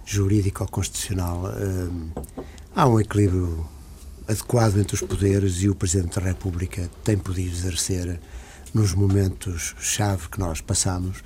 jurídico-constitucional 0.05 1.45
uh, 1.45 2.23
há 2.75 2.87
um 2.87 2.99
equilíbrio 2.99 3.65
adequado 4.27 4.77
entre 4.77 4.95
os 4.95 5.01
poderes 5.01 5.61
e 5.61 5.69
o 5.69 5.75
Presidente 5.75 6.19
da 6.19 6.25
República 6.25 6.89
tem 7.03 7.17
podido 7.17 7.51
exercer 7.51 8.19
nos 8.73 8.93
momentos-chave 8.93 10.27
que 10.29 10.39
nós 10.39 10.61
passamos 10.61 11.23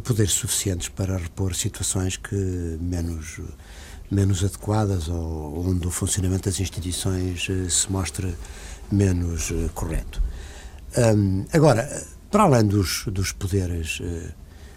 poderes 0.00 0.32
suficientes 0.32 0.88
para 0.88 1.16
repor 1.16 1.54
situações 1.54 2.16
que 2.16 2.34
menos 2.80 3.40
menos 4.12 4.44
adequadas 4.44 5.08
ou 5.08 5.66
onde 5.66 5.86
o 5.86 5.90
funcionamento 5.90 6.44
das 6.44 6.60
instituições 6.60 7.48
eh, 7.48 7.68
se 7.70 7.90
mostra 7.90 8.32
menos 8.90 9.50
eh, 9.50 9.70
correto. 9.74 10.22
Agora, 11.50 11.88
para 12.30 12.42
além 12.42 12.66
dos, 12.66 13.04
dos 13.06 13.32
poderes 13.32 14.00
uh, 14.00 14.28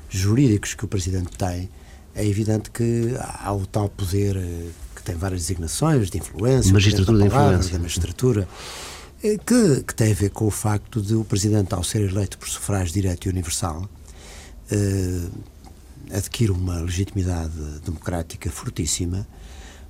jurídicos 0.10 0.74
que 0.74 0.86
o 0.86 0.88
Presidente 0.88 1.38
tem, 1.38 1.69
é 2.15 2.25
evidente 2.25 2.72
que 2.72 3.13
há 3.19 3.51
o 3.51 3.65
tal 3.65 3.89
poder 3.89 4.38
uh, 4.38 4.72
que 4.95 5.03
tem 5.03 5.15
várias 5.15 5.41
designações 5.41 6.10
de 6.10 6.17
influência, 6.17 6.72
magistratura 6.72 7.17
de 7.17 7.25
influência, 7.25 7.74
da 7.74 7.79
magistratura, 7.79 8.48
que, 9.22 9.84
que 9.86 9.93
tem 9.93 10.13
a 10.13 10.15
ver 10.15 10.29
com 10.29 10.45
o 10.45 10.51
facto 10.51 11.01
de 11.01 11.15
o 11.15 11.25
Presidente, 11.25 11.74
ao 11.74 11.84
ser 11.84 12.10
eleito 12.10 12.38
por 12.38 12.48
sufrágio 12.48 12.93
direto 12.93 13.25
e 13.25 13.29
universal, 13.29 13.89
uh, 14.72 15.31
adquire 16.12 16.51
uma 16.51 16.79
legitimidade 16.81 17.53
democrática 17.86 18.50
fortíssima, 18.50 19.27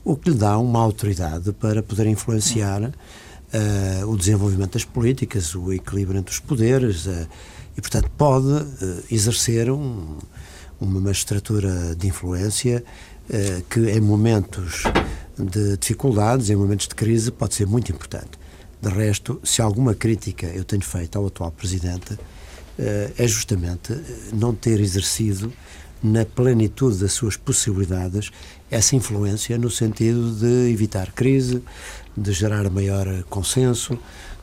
o 0.04 0.16
que 0.16 0.30
lhe 0.30 0.38
dá 0.38 0.58
uma 0.58 0.80
autoridade 0.80 1.52
para 1.54 1.82
poder 1.82 2.08
influenciar 2.08 2.82
uh, 2.84 4.08
o 4.08 4.18
desenvolvimento 4.18 4.74
das 4.74 4.86
políticas, 4.86 5.56
o 5.56 5.74
equilíbrio 5.74 6.20
entre 6.20 6.34
os 6.34 6.40
poderes, 6.40 7.06
uh, 7.06 7.28
e, 7.78 7.82
portanto, 7.82 8.10
pode 8.18 8.48
exercer 9.12 9.70
um, 9.70 10.18
uma 10.80 11.02
magistratura 11.02 11.94
de 11.94 12.08
influência 12.08 12.82
que, 13.70 13.82
em 13.90 14.00
momentos 14.00 14.84
de 15.38 15.76
dificuldades, 15.76 16.50
em 16.50 16.56
momentos 16.56 16.88
de 16.88 16.96
crise, 16.96 17.32
pode 17.32 17.54
ser 17.54 17.68
muito 17.68 17.92
importante. 17.92 18.40
De 18.82 18.88
resto, 18.88 19.42
se 19.44 19.62
alguma 19.62 19.94
crítica 19.94 20.46
eu 20.46 20.64
tenho 20.64 20.84
feito 20.84 21.18
ao 21.18 21.28
atual 21.28 21.52
Presidente, 21.52 22.18
é 22.78 23.28
justamente 23.28 23.94
não 24.34 24.54
ter 24.54 24.80
exercido 24.80 25.52
na 26.04 26.26
plenitude 26.26 26.98
das 26.98 27.14
suas 27.14 27.38
possibilidades 27.38 28.30
essa 28.70 28.96
influência 28.96 29.58
no 29.58 29.70
sentido 29.70 30.36
de 30.36 30.72
evitar 30.72 31.12
crise, 31.12 31.64
de 32.16 32.32
gerar 32.32 32.70
maior 32.70 33.24
consenso, 33.24 33.98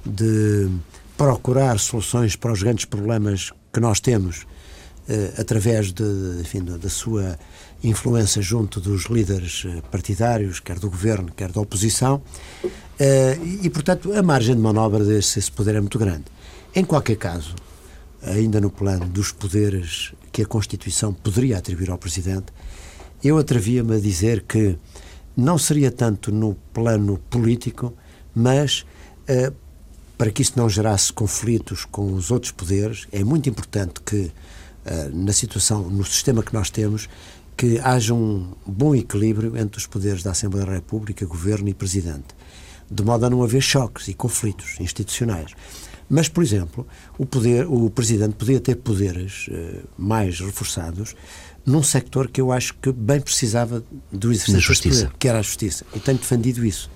de 0.05 0.69
procurar 1.17 1.79
soluções 1.79 2.35
para 2.35 2.53
os 2.53 2.62
grandes 2.62 2.85
problemas 2.85 3.53
que 3.73 3.81
nós 3.81 4.01
temos 4.01 4.47
eh, 5.09 5.35
através 5.37 5.93
de, 5.93 6.05
enfim, 6.41 6.62
da 6.65 6.89
sua 6.89 7.39
influência 7.83 8.41
junto 8.41 8.81
dos 8.81 9.07
líderes 9.07 9.65
eh, 9.67 9.83
partidários, 9.91 10.61
quer 10.61 10.79
do 10.79 10.89
governo, 10.89 11.33
quer 11.37 11.51
da 11.51 11.61
oposição, 11.61 12.23
eh, 12.99 13.37
e, 13.62 13.69
portanto, 13.71 14.12
a 14.12 14.23
margem 14.23 14.55
de 14.55 14.61
manobra 14.61 15.05
desse 15.05 15.51
poder 15.51 15.75
é 15.75 15.81
muito 15.81 15.99
grande. 15.99 16.25
Em 16.75 16.85
qualquer 16.85 17.17
caso, 17.17 17.55
ainda 18.23 18.61
no 18.61 18.71
plano 18.71 19.07
dos 19.07 19.33
poderes 19.33 20.12
que 20.31 20.43
a 20.43 20.47
Constituição 20.47 21.12
poderia 21.12 21.59
atribuir 21.59 21.91
ao 21.91 21.99
Presidente, 21.99 22.47
eu 23.23 23.38
atrevia-me 23.38 23.97
a 23.97 24.00
dizer 24.00 24.43
que 24.43 24.76
não 25.37 25.59
seria 25.59 25.91
tanto 25.91 26.33
no 26.33 26.55
plano 26.73 27.19
político, 27.31 27.95
mas 28.35 28.85
uh, 29.29 29.55
para 30.17 30.31
que 30.31 30.43
isso 30.43 30.52
não 30.57 30.69
gerasse 30.69 31.12
conflitos 31.12 31.85
com 31.85 32.12
os 32.14 32.31
outros 32.31 32.52
poderes, 32.52 33.07
é 33.12 33.25
muito 33.25 33.49
importante 33.49 34.00
que, 34.05 34.17
uh, 34.17 34.33
na 35.12 35.33
situação, 35.33 35.83
no 35.88 36.05
sistema 36.05 36.43
que 36.43 36.52
nós 36.52 36.71
temos, 36.71 37.09
que 37.57 37.79
haja 37.79 38.14
um 38.14 38.52
bom 38.67 38.95
equilíbrio 38.95 39.57
entre 39.57 39.79
os 39.79 39.87
poderes 39.87 40.23
da 40.23 40.33
Assembleia 40.33 40.67
da 40.67 40.73
República, 40.73 41.25
Governo 41.26 41.69
e 41.69 41.75
Presidente, 41.75 42.35
de 42.91 43.02
modo 43.02 43.25
a 43.25 43.31
não 43.31 43.43
haver 43.43 43.62
choques 43.62 44.09
e 44.09 44.14
conflitos 44.14 44.76
institucionais. 44.81 45.52
Mas, 46.14 46.28
por 46.28 46.45
exemplo, 46.45 46.87
o, 47.16 47.25
poder, 47.25 47.66
o 47.66 47.88
Presidente 47.88 48.35
podia 48.35 48.61
ter 48.61 48.76
poderes 48.76 49.49
uh, 49.49 49.88
mais 49.97 50.40
reforçados 50.40 51.16
num 51.64 51.83
sector 51.83 52.28
que 52.28 52.38
eu 52.38 52.52
acho 52.52 52.75
que 52.75 52.92
bem 52.92 53.19
precisava 53.19 53.83
do 54.12 54.31
exercício 54.31 54.52
da 54.52 54.59
justiça, 54.59 55.04
poder, 55.07 55.19
que 55.19 55.26
era 55.26 55.38
a 55.38 55.42
justiça. 55.42 55.87
E 55.95 56.00
tenho 56.00 56.19
defendido 56.19 56.66
isso. 56.66 56.90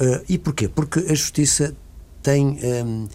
Uh, 0.00 0.22
e 0.28 0.38
porquê? 0.38 0.68
Porque 0.68 1.00
a 1.00 1.14
justiça 1.14 1.74
tem. 2.22 2.46
Um, 2.46 2.58
ehm, 2.62 3.08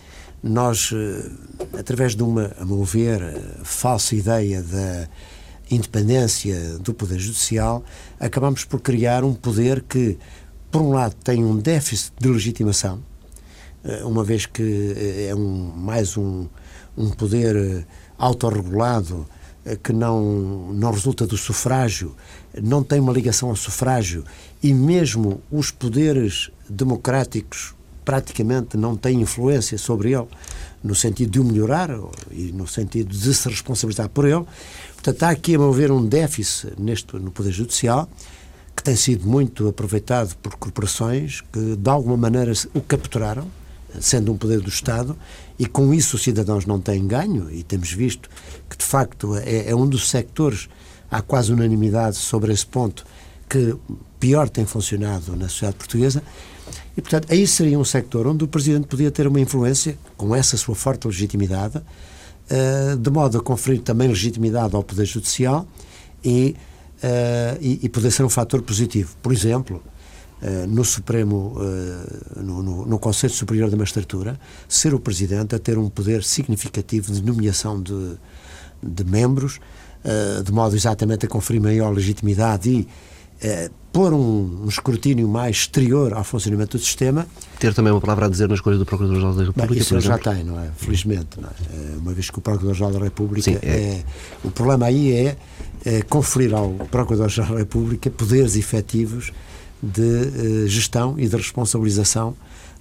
nós, 0.44 0.92
uh, 0.92 1.32
através 1.80 2.14
de 2.14 2.24
uma, 2.24 2.52
a 2.60 2.66
meu 2.66 2.84
ver, 2.84 3.22
falsa 3.64 4.14
ideia 4.16 4.62
da 4.62 5.08
independência 5.70 6.78
do 6.80 6.94
Poder 6.94 7.20
Judicial, 7.20 7.86
acabamos 8.20 8.66
por 8.66 8.82
criar 8.82 9.24
um 9.24 9.34
poder 9.34 9.82
que, 9.84 10.18
por 10.70 10.82
um 10.82 10.90
lado, 10.90 11.16
tem 11.24 11.46
um 11.46 11.56
déficit 11.56 12.12
de 12.20 12.28
legitimação, 12.28 13.00
eh, 13.00 13.11
uma 14.04 14.24
vez 14.24 14.46
que 14.46 14.94
eh, 14.96 15.28
é 15.30 15.36
um, 15.36 15.72
mais 15.76 16.18
um, 16.18 16.48
um 16.98 17.10
poder 17.10 17.56
eh, 17.56 17.86
autorregulado 18.18 19.28
que 19.84 19.94
não, 19.94 20.74
não 20.74 20.92
resulta 20.92 21.28
do 21.28 21.38
sufrágio, 21.38 22.16
não 22.64 22.82
tem 22.82 23.00
uma 23.00 23.14
ligação 23.14 23.50
ao 23.50 23.56
sufrágio 23.56 24.24
e 24.62 24.74
mesmo 24.74 25.40
os 25.52 25.70
poderes 25.70 26.50
democráticos 26.68 27.76
praticamente 28.04 28.76
não 28.76 28.98
têm 28.98 29.22
influência 29.22 29.78
sobre 29.78 30.14
ele 30.14 30.28
no 30.84 30.96
sentido 30.96 31.32
de 31.32 31.40
o 31.40 31.44
melhorar 31.44 31.92
e 32.32 32.52
no 32.52 32.68
sentido 32.68 33.16
de 33.16 33.34
se 33.36 33.48
responsabilizar 33.48 34.10
por 34.10 34.26
ele. 34.26 34.44
Portanto, 34.96 35.24
há 35.24 35.30
aqui, 35.30 35.54
a 35.54 35.60
meu 35.60 35.72
ver, 35.72 35.92
um 35.92 36.04
déficit 36.04 36.74
neste, 36.80 37.16
no 37.18 37.30
Poder 37.30 37.52
Judicial 37.52 38.10
que 38.76 38.82
tem 38.82 38.96
sido 38.96 39.28
muito 39.28 39.68
aproveitado 39.68 40.36
por 40.38 40.56
corporações 40.56 41.42
que, 41.54 41.76
de 41.76 41.90
alguma 41.90 42.18
maneira, 42.18 42.52
o 42.74 42.82
capturaram 42.82 43.48
sendo 44.00 44.32
um 44.32 44.38
poder 44.38 44.62
do 44.62 44.70
Estado, 44.70 45.18
e 45.58 45.66
com 45.66 45.94
isso 45.94 46.16
os 46.16 46.24
cidadãos 46.24 46.66
não 46.66 46.80
têm 46.80 47.06
ganho, 47.08 47.52
e 47.52 47.64
temos 47.64 47.92
visto 47.92 48.30
que, 48.70 48.78
de 48.78 48.86
facto, 48.86 49.36
é, 49.36 49.70
é 49.70 49.76
um 49.76 49.88
dos 49.88 50.10
sectores, 50.10 50.70
há 51.10 51.22
quase 51.22 51.52
unanimidade 51.52 52.16
sobre 52.18 52.54
esse 52.54 52.66
ponto, 52.66 53.06
que 53.50 53.76
pior 54.20 54.48
tem 54.48 54.66
funcionado 54.66 55.36
na 55.36 55.50
sociedade 55.50 55.78
portuguesa. 55.78 56.24
E, 56.96 57.02
portanto, 57.02 57.28
aí 57.32 57.46
seria 57.46 57.78
um 57.78 57.84
sector 57.84 58.26
onde 58.28 58.44
o 58.44 58.48
Presidente 58.48 58.88
podia 58.88 59.12
ter 59.12 59.28
uma 59.28 59.40
influência, 59.40 59.98
com 60.16 60.36
essa 60.36 60.56
sua 60.56 60.76
forte 60.76 61.08
legitimidade, 61.08 61.82
eh, 62.50 62.98
de 62.98 63.10
modo 63.10 63.38
a 63.38 63.42
conferir 63.42 63.82
também 63.82 64.08
legitimidade 64.08 64.76
ao 64.76 64.84
Poder 64.84 65.06
Judicial 65.06 65.66
e, 66.24 66.56
eh, 67.02 67.58
e, 67.62 67.90
poder 67.90 68.12
ser 68.12 68.24
um 68.24 68.30
fator 68.30 68.62
positivo. 68.62 69.16
Por 69.22 69.32
exemplo, 69.32 69.82
no 70.68 70.84
Supremo, 70.84 71.56
uh, 71.56 72.42
no, 72.42 72.64
no, 72.64 72.86
no, 72.86 73.00
Conselho 73.00 73.34
Superior 73.34 73.70
da 73.70 73.78
Magistratura, 73.78 74.40
ser 74.68 74.94
o 74.94 75.00
Presidente 75.00 75.56
a 75.56 75.60
ter 75.60 75.78
um 75.78 75.90
poder 75.90 76.24
significativo 76.24 77.12
de 77.12 77.22
nomeação 77.22 77.82
de, 77.82 78.16
de 78.82 79.04
membros, 79.04 79.60
uh, 80.04 80.44
de 80.44 80.52
modo 80.52 80.76
exatamente 80.76 81.26
a 81.26 81.30
conferir 81.30 81.62
maior 81.62 81.92
legitimidade 81.92 82.70
e 82.70 82.88
pôr 83.92 84.14
um, 84.14 84.66
um, 84.66 84.68
escrutínio 84.68 85.28
mais 85.28 85.58
exterior 85.58 86.14
ao 86.14 86.24
funcionamento 86.24 86.78
do 86.78 86.84
sistema. 86.84 87.26
Ter 87.60 87.74
também 87.74 87.92
uma 87.92 88.00
palavra 88.00 88.28
a 88.28 88.30
dizer 88.30 88.48
na 88.48 88.54
escolha 88.54 88.78
do 88.78 88.86
Procurador-Geral 88.86 89.34
da 89.34 89.44
República. 89.46 89.74
Bem, 89.74 89.82
isso 89.82 90.00
já 90.00 90.18
tem, 90.20 90.44
não 90.44 90.60
é? 90.60 90.70
Felizmente, 90.78 91.42
não 91.42 91.50
é? 91.50 91.98
Uma 91.98 92.14
vez 92.14 92.30
que 92.30 92.38
o 92.38 92.42
Procurador-Geral 92.42 92.92
da 92.92 93.00
República 93.00 93.42
Sim, 93.42 93.58
é. 93.64 93.68
é. 93.68 94.04
O 94.44 94.52
problema 94.52 94.86
aí 94.86 95.12
é, 95.12 95.38
é 95.84 96.02
conferir 96.04 96.54
ao 96.54 96.70
Procurador-Geral 96.70 97.54
da 97.54 97.58
República 97.58 98.12
poderes 98.12 98.56
efetivos 98.56 99.34
de 99.82 100.02
uh, 100.02 100.68
gestão 100.68 101.16
e 101.18 101.28
de 101.28 101.36
responsabilização 101.36 102.36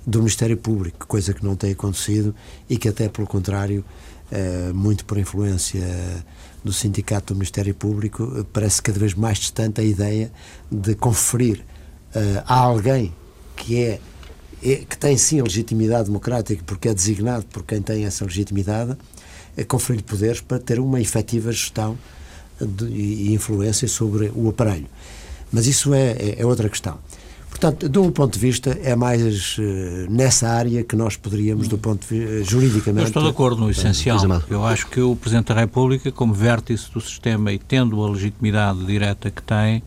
do 0.06 0.18
Ministério 0.18 0.56
Público, 0.56 1.06
coisa 1.06 1.32
que 1.32 1.44
não 1.44 1.56
tem 1.56 1.72
acontecido 1.72 2.34
e 2.68 2.76
que 2.76 2.88
até 2.88 3.08
pelo 3.08 3.26
contrário, 3.26 3.84
uh, 4.30 4.74
muito 4.74 5.04
por 5.04 5.18
influência 5.18 5.82
do 6.62 6.72
Sindicato 6.72 7.32
do 7.32 7.38
Ministério 7.38 7.74
Público, 7.74 8.24
uh, 8.24 8.44
parece 8.44 8.82
cada 8.82 8.98
vez 8.98 9.14
mais 9.14 9.38
distante 9.38 9.80
a 9.80 9.84
ideia 9.84 10.30
de 10.70 10.94
conferir 10.94 11.64
a 12.44 12.56
alguém 12.56 13.14
que 13.54 13.84
é, 13.84 14.00
é, 14.60 14.76
que 14.76 14.98
tem 14.98 15.16
sim 15.16 15.38
a 15.38 15.44
legitimidade 15.44 16.06
democrática 16.06 16.60
porque 16.66 16.88
é 16.88 16.94
designado 16.94 17.46
por 17.46 17.62
quem 17.62 17.80
tem 17.80 18.04
essa 18.04 18.24
legitimidade, 18.24 18.96
é 19.56 19.62
conferir 19.62 20.02
poderes 20.02 20.40
para 20.40 20.58
ter 20.58 20.80
uma 20.80 21.00
efetiva 21.00 21.52
gestão 21.52 21.96
de, 22.60 22.86
e 22.86 23.32
influência 23.32 23.86
sobre 23.86 24.32
o 24.34 24.48
aparelho. 24.48 24.88
Mas 25.52 25.66
isso 25.66 25.92
é, 25.94 26.12
é, 26.12 26.36
é 26.38 26.46
outra 26.46 26.68
questão. 26.68 26.98
Portanto, 27.48 27.88
de 27.88 27.98
um 27.98 28.10
ponto 28.10 28.32
de 28.32 28.38
vista, 28.38 28.78
é 28.82 28.96
mais 28.96 29.58
uh, 29.58 29.62
nessa 30.08 30.48
área 30.48 30.82
que 30.82 30.96
nós 30.96 31.16
poderíamos, 31.16 31.68
do 31.68 31.76
ponto 31.76 32.06
de 32.06 32.18
vista, 32.18 32.34
uh, 32.36 32.44
juridicamente... 32.44 33.02
Eu 33.02 33.08
estou 33.08 33.22
de 33.22 33.28
acordo 33.28 33.60
no 33.60 33.70
essencial. 33.70 34.18
Eu 34.48 34.64
acho 34.64 34.86
que 34.86 35.00
o 35.00 35.14
Presidente 35.16 35.48
da 35.48 35.60
República, 35.60 36.10
como 36.10 36.32
vértice 36.32 36.90
do 36.90 37.00
sistema 37.00 37.52
e 37.52 37.58
tendo 37.58 38.02
a 38.02 38.08
legitimidade 38.08 38.86
direta 38.86 39.30
que 39.30 39.42
tem, 39.42 39.82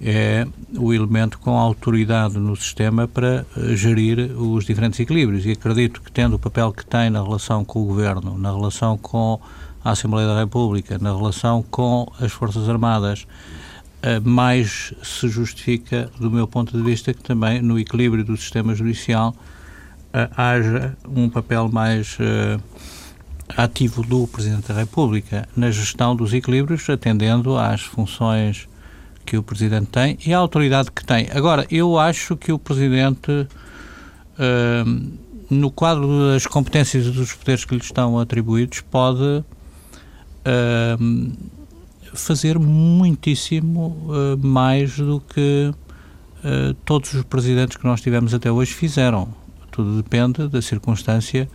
é 0.00 0.46
o 0.76 0.92
elemento 0.92 1.38
com 1.38 1.56
autoridade 1.58 2.38
no 2.38 2.56
sistema 2.56 3.06
para 3.06 3.44
gerir 3.74 4.30
os 4.36 4.64
diferentes 4.64 4.98
equilíbrios. 4.98 5.44
E 5.44 5.52
acredito 5.52 6.00
que, 6.00 6.10
tendo 6.10 6.36
o 6.36 6.38
papel 6.38 6.72
que 6.72 6.86
tem 6.86 7.10
na 7.10 7.22
relação 7.22 7.64
com 7.64 7.82
o 7.82 7.84
Governo, 7.84 8.38
na 8.38 8.50
relação 8.50 8.96
com 8.96 9.40
a 9.84 9.90
Assembleia 9.90 10.28
da 10.28 10.38
República, 10.38 10.98
na 10.98 11.14
relação 11.14 11.64
com 11.70 12.10
as 12.20 12.32
Forças 12.32 12.68
Armadas, 12.68 13.26
eh, 13.26 13.67
mais 14.24 14.92
se 15.02 15.28
justifica, 15.28 16.10
do 16.20 16.30
meu 16.30 16.46
ponto 16.46 16.76
de 16.76 16.82
vista, 16.82 17.12
que 17.12 17.22
também 17.22 17.60
no 17.60 17.78
equilíbrio 17.78 18.24
do 18.24 18.36
sistema 18.36 18.74
judicial 18.74 19.34
uh, 20.08 20.30
haja 20.36 20.96
um 21.08 21.28
papel 21.28 21.68
mais 21.68 22.16
uh, 22.20 22.62
ativo 23.56 24.02
do 24.02 24.26
Presidente 24.26 24.68
da 24.68 24.74
República 24.74 25.48
na 25.56 25.70
gestão 25.70 26.14
dos 26.14 26.32
equilíbrios, 26.32 26.88
atendendo 26.88 27.56
às 27.56 27.82
funções 27.82 28.68
que 29.26 29.36
o 29.36 29.42
Presidente 29.42 29.86
tem 29.86 30.18
e 30.24 30.32
à 30.32 30.38
autoridade 30.38 30.90
que 30.90 31.04
tem. 31.04 31.28
Agora, 31.32 31.66
eu 31.70 31.98
acho 31.98 32.36
que 32.36 32.52
o 32.52 32.58
Presidente, 32.58 33.30
uh, 33.30 35.18
no 35.50 35.70
quadro 35.70 36.32
das 36.32 36.46
competências 36.46 37.06
e 37.06 37.10
dos 37.10 37.32
poderes 37.32 37.64
que 37.64 37.74
lhe 37.74 37.82
estão 37.82 38.18
atribuídos, 38.18 38.80
pode 38.80 39.44
fazer 42.20 42.58
muitíssimo 42.58 43.96
uh, 44.08 44.46
mais 44.46 44.96
do 44.96 45.20
que 45.20 45.72
uh, 45.72 46.74
todos 46.84 47.14
os 47.14 47.22
presidentes 47.24 47.76
que 47.76 47.84
nós 47.84 48.00
tivemos 48.00 48.34
até 48.34 48.50
hoje 48.50 48.72
fizeram. 48.72 49.28
Tudo 49.70 49.96
depende 49.96 50.48
da 50.48 50.60
circunstância 50.62 51.48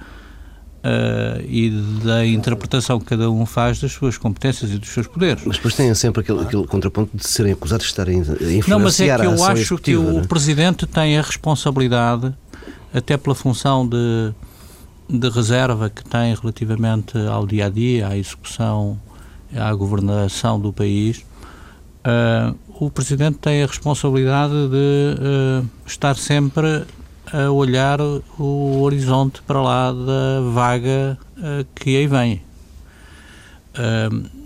Uh, 0.84 1.40
e 1.48 1.70
da 2.04 2.26
interpretação 2.26 3.00
que 3.00 3.06
cada 3.06 3.32
um 3.32 3.46
faz 3.46 3.80
das 3.80 3.94
suas 3.94 4.18
competências 4.18 4.70
e 4.70 4.78
dos 4.78 4.90
seus 4.90 5.08
poderes. 5.08 5.42
Mas 5.46 5.56
depois 5.56 5.76
têm 5.76 5.96
sempre 5.96 6.20
aquele, 6.20 6.42
aquele 6.42 6.68
contraponto 6.68 7.16
de 7.16 7.26
serem 7.26 7.54
acusados 7.54 7.86
de 7.86 7.92
estarem 7.92 8.18
a 8.18 8.22
influenciar 8.22 8.68
Não, 8.68 8.80
mas 8.82 9.00
é 9.00 9.18
que 9.18 9.26
eu 9.26 9.44
acho 9.46 9.78
que 9.78 9.96
o 9.96 10.20
é? 10.20 10.28
Presidente 10.28 10.86
tem 10.86 11.18
a 11.18 11.22
responsabilidade, 11.22 12.34
até 12.94 13.16
pela 13.16 13.34
função 13.34 13.88
de, 13.88 14.34
de 15.10 15.30
reserva 15.30 15.90
que 15.90 16.04
tem 16.04 16.36
relativamente 16.36 17.18
ao 17.18 17.48
dia-a-dia, 17.48 18.08
-dia, 18.08 18.12
à 18.12 18.18
execução 18.18 19.00
à 19.56 19.74
governação 19.74 20.60
do 20.60 20.72
país, 20.72 21.26
uh, 22.06 22.56
o 22.80 22.90
Presidente 22.90 23.38
tem 23.38 23.64
a 23.64 23.68
responsabilidade 23.68 24.54
de 24.54 25.64
uh, 25.64 25.70
estar 25.86 26.16
sempre 26.16 26.86
a 27.32 27.50
olhar 27.50 28.00
o 28.02 28.82
horizonte 28.82 29.42
para 29.42 29.62
lá 29.62 29.92
da 29.92 30.42
vaga 30.54 31.18
uh, 31.38 31.66
que 31.76 31.98
aí 31.98 32.08
vem, 32.08 32.42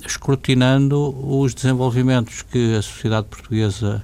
escrutinando 0.06 1.14
os 1.22 1.54
desenvolvimentos 1.54 2.44
que 2.44 2.76
a 2.76 2.82
sociedade 2.82 3.28
portuguesa 3.28 4.02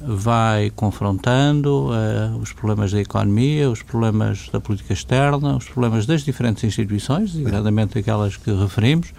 vai 0.00 0.70
confrontando, 0.70 1.88
uh, 1.90 2.36
os 2.38 2.52
problemas 2.52 2.92
da 2.92 3.00
economia, 3.00 3.70
os 3.70 3.82
problemas 3.82 4.48
da 4.52 4.60
política 4.60 4.92
externa, 4.92 5.56
os 5.56 5.64
problemas 5.68 6.06
das 6.06 6.22
diferentes 6.22 6.64
instituições, 6.64 7.32
designadamente 7.32 7.98
aquelas 7.98 8.36
que 8.36 8.52
referimos, 8.52 9.12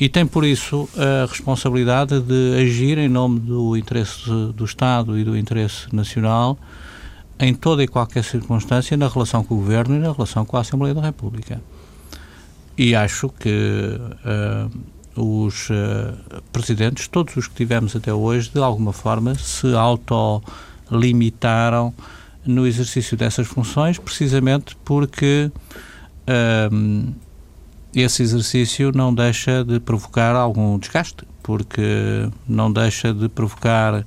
e 0.00 0.08
tem 0.08 0.26
por 0.26 0.44
isso 0.44 0.88
a 0.96 1.26
responsabilidade 1.26 2.20
de 2.20 2.60
agir 2.60 2.98
em 2.98 3.08
nome 3.08 3.40
do 3.40 3.76
interesse 3.76 4.30
do 4.54 4.64
Estado 4.64 5.18
e 5.18 5.24
do 5.24 5.36
interesse 5.36 5.94
nacional 5.94 6.58
em 7.38 7.54
toda 7.54 7.82
e 7.82 7.88
qualquer 7.88 8.24
circunstância 8.24 8.96
na 8.96 9.08
relação 9.08 9.44
com 9.44 9.54
o 9.54 9.58
Governo 9.58 9.96
e 9.96 9.98
na 9.98 10.12
relação 10.12 10.44
com 10.44 10.56
a 10.56 10.60
Assembleia 10.60 10.94
da 10.94 11.00
República. 11.00 11.60
E 12.76 12.94
acho 12.94 13.28
que 13.28 13.98
uh, 14.24 15.20
os 15.20 15.68
uh, 15.70 16.42
presidentes, 16.52 17.08
todos 17.08 17.36
os 17.36 17.48
que 17.48 17.54
tivemos 17.54 17.96
até 17.96 18.12
hoje, 18.12 18.50
de 18.50 18.60
alguma 18.60 18.92
forma 18.92 19.34
se 19.34 19.74
autolimitaram 19.74 21.92
no 22.46 22.66
exercício 22.66 23.16
dessas 23.16 23.46
funções, 23.46 23.98
precisamente 23.98 24.76
porque 24.84 25.50
uh, 26.28 27.14
esse 27.94 28.22
exercício 28.22 28.92
não 28.94 29.14
deixa 29.14 29.64
de 29.64 29.80
provocar 29.80 30.34
algum 30.34 30.78
desgaste, 30.78 31.24
porque 31.42 32.28
não 32.46 32.72
deixa 32.72 33.12
de 33.12 33.28
provocar 33.28 34.04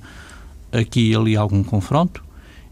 aqui 0.72 1.12
e 1.12 1.16
ali 1.16 1.36
algum 1.36 1.64
confronto 1.64 2.24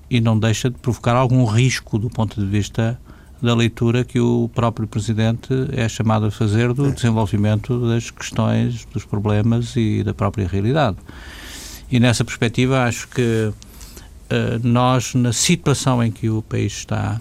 e 0.09 0.21
não 0.21 0.37
deixa 0.37 0.69
de 0.69 0.77
provocar 0.77 1.15
algum 1.15 1.45
risco 1.45 1.97
do 1.97 2.09
ponto 2.09 2.39
de 2.39 2.45
vista 2.45 2.99
da 3.41 3.55
leitura 3.55 4.03
que 4.03 4.19
o 4.19 4.49
próprio 4.53 4.87
Presidente 4.87 5.53
é 5.71 5.87
chamado 5.87 6.25
a 6.25 6.31
fazer 6.31 6.73
do 6.73 6.91
desenvolvimento 6.91 7.87
das 7.87 8.11
questões, 8.11 8.85
dos 8.85 9.05
problemas 9.05 9.75
e 9.75 10.03
da 10.03 10.13
própria 10.13 10.47
realidade. 10.47 10.97
E 11.91 11.99
nessa 11.99 12.23
perspectiva, 12.25 12.83
acho 12.83 13.07
que 13.07 13.51
uh, 13.51 13.55
nós, 14.61 15.13
na 15.13 15.31
situação 15.31 16.03
em 16.03 16.11
que 16.11 16.29
o 16.29 16.41
país 16.41 16.73
está, 16.73 17.19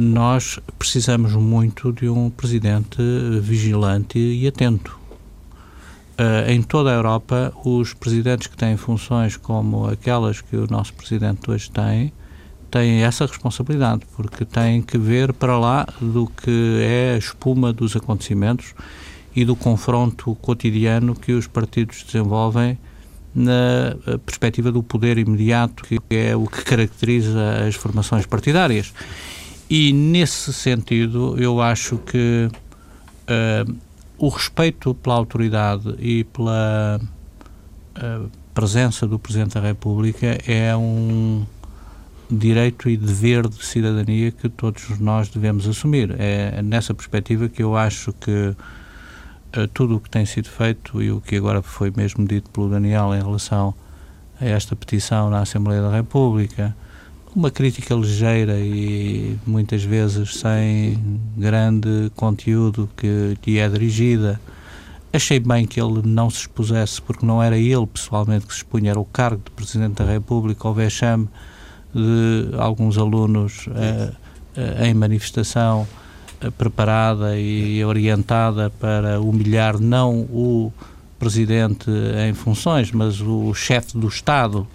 nós 0.00 0.58
precisamos 0.78 1.32
muito 1.32 1.92
de 1.92 2.08
um 2.08 2.30
Presidente 2.30 3.02
vigilante 3.40 4.18
e 4.18 4.46
atento. 4.46 4.98
Uh, 6.14 6.48
em 6.48 6.62
toda 6.62 6.90
a 6.90 6.94
Europa, 6.94 7.52
os 7.64 7.92
presidentes 7.92 8.46
que 8.46 8.56
têm 8.56 8.76
funções 8.76 9.36
como 9.36 9.88
aquelas 9.88 10.40
que 10.40 10.56
o 10.56 10.66
nosso 10.70 10.94
Presidente 10.94 11.50
hoje 11.50 11.68
tem, 11.68 12.12
têm 12.70 13.02
essa 13.02 13.26
responsabilidade, 13.26 14.02
porque 14.16 14.44
têm 14.44 14.80
que 14.80 14.96
ver 14.96 15.32
para 15.32 15.58
lá 15.58 15.84
do 16.00 16.28
que 16.28 16.78
é 16.82 17.14
a 17.14 17.18
espuma 17.18 17.72
dos 17.72 17.96
acontecimentos 17.96 18.74
e 19.34 19.44
do 19.44 19.56
confronto 19.56 20.36
cotidiano 20.36 21.16
que 21.16 21.32
os 21.32 21.48
partidos 21.48 22.04
desenvolvem 22.04 22.78
na 23.34 23.96
eh, 24.06 24.18
perspectiva 24.18 24.70
do 24.70 24.82
poder 24.82 25.18
imediato, 25.18 25.82
que 25.82 25.98
é 26.10 26.36
o 26.36 26.46
que 26.46 26.62
caracteriza 26.64 27.66
as 27.66 27.74
formações 27.74 28.24
partidárias. 28.24 28.92
E 29.68 29.92
nesse 29.92 30.52
sentido, 30.52 31.36
eu 31.38 31.60
acho 31.60 31.98
que 31.98 32.50
uh, 32.50 33.76
o 34.18 34.28
respeito 34.28 34.94
pela 34.94 35.16
autoridade 35.16 35.94
e 35.98 36.24
pela 36.24 37.00
uh, 37.96 38.30
presença 38.52 39.06
do 39.06 39.18
Presidente 39.18 39.54
da 39.54 39.60
República 39.60 40.38
é 40.46 40.76
um 40.76 41.44
direito 42.30 42.88
e 42.88 42.96
dever 42.96 43.48
de 43.48 43.64
cidadania 43.64 44.30
que 44.30 44.48
todos 44.48 44.98
nós 44.98 45.28
devemos 45.28 45.66
assumir. 45.66 46.14
É 46.18 46.62
nessa 46.62 46.94
perspectiva 46.94 47.48
que 47.48 47.62
eu 47.62 47.76
acho 47.76 48.12
que 48.12 48.30
uh, 49.56 49.68
tudo 49.72 49.96
o 49.96 50.00
que 50.00 50.10
tem 50.10 50.26
sido 50.26 50.48
feito 50.48 51.02
e 51.02 51.10
o 51.10 51.20
que 51.20 51.36
agora 51.36 51.62
foi 51.62 51.92
mesmo 51.94 52.26
dito 52.26 52.50
pelo 52.50 52.68
Daniel 52.68 53.14
em 53.14 53.22
relação 53.22 53.74
a 54.40 54.44
esta 54.44 54.76
petição 54.76 55.30
na 55.30 55.40
Assembleia 55.40 55.82
da 55.82 55.90
República, 55.90 56.76
uma 57.34 57.50
crítica 57.50 57.94
ligeira 57.94 58.58
e 58.60 59.36
muitas 59.46 59.82
vezes 59.82 60.36
sem 60.36 60.98
grande 61.36 62.10
conteúdo 62.14 62.88
que 62.96 63.36
lhe 63.44 63.58
é 63.58 63.68
dirigida. 63.68 64.40
Achei 65.12 65.38
bem 65.38 65.66
que 65.66 65.80
ele 65.80 66.02
não 66.04 66.28
se 66.30 66.40
expusesse, 66.40 67.00
porque 67.00 67.24
não 67.24 67.42
era 67.42 67.56
ele 67.56 67.86
pessoalmente 67.86 68.46
que 68.46 68.52
se 68.52 68.58
expunha, 68.58 68.90
era 68.90 69.00
o 69.00 69.04
cargo 69.04 69.42
de 69.44 69.50
Presidente 69.50 70.02
da 70.02 70.04
República, 70.04 70.66
ao 70.66 70.74
vexame 70.74 71.28
de 71.94 72.56
alguns 72.58 72.98
alunos 72.98 73.66
uh, 73.68 73.70
uh, 73.70 74.84
em 74.84 74.92
manifestação 74.92 75.86
uh, 76.44 76.50
preparada 76.52 77.38
e 77.38 77.84
orientada 77.84 78.70
para 78.70 79.20
humilhar 79.20 79.78
não 79.78 80.22
o 80.22 80.72
presidente 81.18 81.88
em 82.28 82.34
funções, 82.34 82.90
mas 82.90 83.20
o 83.20 83.54
chefe 83.54 83.96
do 83.96 84.08
Estado. 84.08 84.66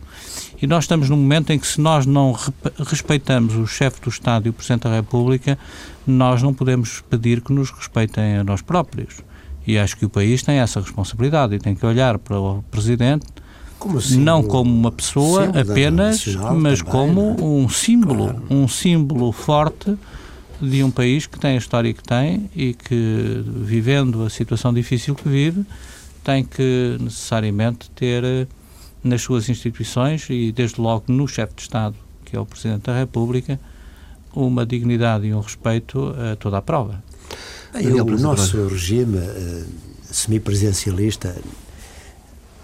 E 0.62 0.68
nós 0.68 0.84
estamos 0.84 1.10
num 1.10 1.18
momento 1.18 1.52
em 1.52 1.60
que, 1.60 1.68
se 1.68 1.80
nós 1.80 2.06
não 2.06 2.36
respeitamos 2.78 3.56
o 3.56 3.66
chefe 3.66 4.02
do 4.02 4.10
Estado 4.10 4.48
e 4.48 4.50
o 4.50 4.54
Presidente 4.54 4.84
da 4.84 4.96
República, 4.96 5.58
nós 6.06 6.42
não 6.42 6.54
podemos 6.54 7.02
pedir 7.10 7.42
que 7.42 7.54
nos 7.54 7.72
respeitem 7.72 8.38
a 8.38 8.44
nós 8.44 8.62
próprios. 8.62 9.22
E 9.66 9.78
acho 9.78 9.96
que 9.98 10.06
o 10.06 10.10
país 10.10 10.42
tem 10.42 10.58
essa 10.58 10.80
responsabilidade 10.80 11.56
e 11.56 11.60
tem 11.60 11.76
que 11.76 11.86
olhar 11.86 12.18
para 12.18 12.40
o 12.40 12.64
Presidente 12.72 13.26
como 13.80 13.98
não 14.18 14.44
como 14.44 14.70
uma 14.70 14.92
pessoa 14.92 15.46
apenas, 15.58 16.26
mas 16.36 16.80
também, 16.80 16.92
como 16.92 17.36
é? 17.40 17.42
um 17.42 17.70
símbolo, 17.70 18.26
claro. 18.26 18.44
um 18.50 18.68
símbolo 18.68 19.32
forte 19.32 19.98
de 20.62 20.84
um 20.84 20.92
país 20.92 21.26
que 21.26 21.40
tem 21.40 21.52
a 21.52 21.58
história 21.58 21.94
que 21.94 22.04
tem 22.04 22.50
e 22.54 22.74
que, 22.74 23.44
vivendo 23.46 24.24
a 24.24 24.30
situação 24.30 24.74
difícil 24.74 25.16
que 25.16 25.28
vive, 25.30 25.66
tem 26.24 26.44
que 26.44 26.98
necessariamente 27.00 27.90
ter 27.92 28.24
eh, 28.24 28.48
nas 29.04 29.22
suas 29.22 29.50
instituições 29.50 30.28
e, 30.30 30.52
desde 30.52 30.82
logo, 30.82 31.06
no 31.08 31.28
chefe 31.28 31.54
de 31.56 31.62
Estado, 31.62 31.96
que 32.26 32.36
é 32.36 32.40
o 32.40 32.46
Presidente 32.46 32.84
da 32.84 32.98
República, 32.98 33.60
uma 34.34 34.66
dignidade 34.66 35.28
e 35.28 35.34
um 35.34 35.40
respeito 35.40 36.14
a 36.32 36.36
toda 36.36 36.58
a 36.58 36.62
prova. 36.62 37.04
Bem, 37.74 38.02
o 38.02 38.18
nosso 38.20 38.68
regime 38.68 39.18
uh, 39.18 39.66
semipresidencialista 40.04 41.36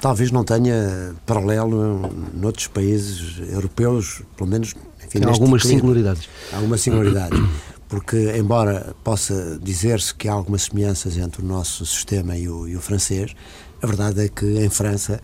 talvez 0.01 0.31
não 0.31 0.43
tenha 0.43 1.15
paralelo 1.25 2.11
noutros 2.33 2.67
países 2.67 3.39
europeus, 3.51 4.21
pelo 4.35 4.49
menos 4.49 4.75
enfim, 4.99 5.19
Tem 5.19 5.29
algumas 5.29 5.61
clima. 5.61 5.79
singularidades. 5.79 6.29
Algumas 6.53 6.81
singularidades. 6.81 7.39
Porque, 7.87 8.37
embora 8.37 8.95
possa 9.03 9.59
dizer-se 9.61 10.13
que 10.13 10.27
há 10.27 10.33
algumas 10.33 10.63
semelhanças 10.63 11.17
entre 11.17 11.41
o 11.41 11.45
nosso 11.45 11.85
sistema 11.85 12.35
e 12.35 12.49
o, 12.49 12.67
e 12.67 12.75
o, 12.75 12.81
francês, 12.81 13.35
a 13.81 13.87
verdade 13.87 14.25
é 14.25 14.29
que 14.29 14.45
em 14.45 14.69
França, 14.69 15.21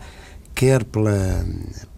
quer 0.54 0.84
pela, 0.84 1.46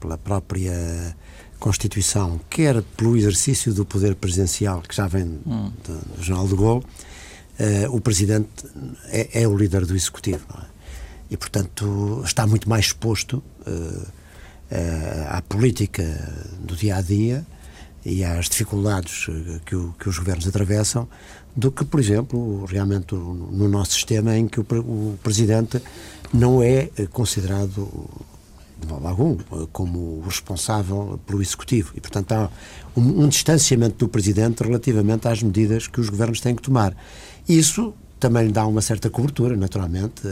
pela 0.01 0.19
própria 0.19 1.17
Constituição, 1.59 2.41
quer 2.51 2.83
pelo 2.97 3.17
exercício 3.17 3.73
do 3.73 3.85
poder 3.85 4.15
presidencial, 4.15 4.83
que 4.83 4.95
já 4.95 5.07
vem 5.07 5.41
hum. 5.47 5.73
do, 5.85 6.17
do 6.17 6.23
General 6.23 6.47
de 6.47 6.55
Gaulle, 6.55 6.85
uh, 6.85 7.97
o 7.97 8.01
Presidente 8.01 8.49
é, 9.07 9.43
é, 9.43 9.49
o 9.49 9.57
líder 9.57 9.87
do 9.87 9.95
Executivo. 9.95 10.45
É? 10.61 10.75
e, 11.31 11.37
portanto, 11.37 12.23
está 12.25 12.47
muito 12.47 12.69
mais 12.69 12.87
exposto 12.87 13.43
uh, 13.67 13.71
uh, 13.71 14.07
à 15.31 15.43
política 15.43 16.03
do 16.61 16.77
dia 16.77 16.97
a 16.97 17.03
dia 17.03 17.45
e 18.05 18.23
às 18.23 18.49
dificuldades 18.49 19.27
que, 19.65 19.75
o, 19.75 19.95
que, 19.99 20.09
os 20.09 20.19
governos 20.19 20.47
atravessam 20.47 21.09
do 21.57 21.73
que, 21.73 21.85
por 21.85 21.99
exemplo, 21.99 22.65
realmente 22.67 23.15
no 23.15 23.69
nosso 23.69 23.93
sistema 23.93 24.37
em 24.37 24.47
que 24.47 24.61
o, 24.61 24.67
o 24.73 25.19
Presidente 25.23 25.83
não 26.33 26.63
é 26.63 26.89
considerado 27.11 27.91
algum 28.93 29.37
como 29.73 29.99
o 29.99 30.23
responsável 30.27 31.19
pelo 31.27 31.41
Executivo. 31.41 31.93
E, 31.95 32.01
portanto, 32.01 32.33
há 32.33 32.51
um, 32.97 33.25
um, 33.25 33.29
distanciamento 33.29 33.97
do 33.99 34.09
Presidente 34.09 34.63
relativamente 34.63 35.29
às 35.29 35.43
medidas 35.43 35.87
que 35.87 36.01
os 36.01 36.09
governos 36.09 36.41
têm 36.41 36.55
que 36.55 36.63
tomar. 36.63 36.97
Isso 37.49 37.95
também 38.19 38.47
lhe 38.47 38.53
dá 38.53 38.67
uma 38.67 38.81
certa 38.81 39.11
cobertura, 39.11 39.57
naturalmente 39.57 40.23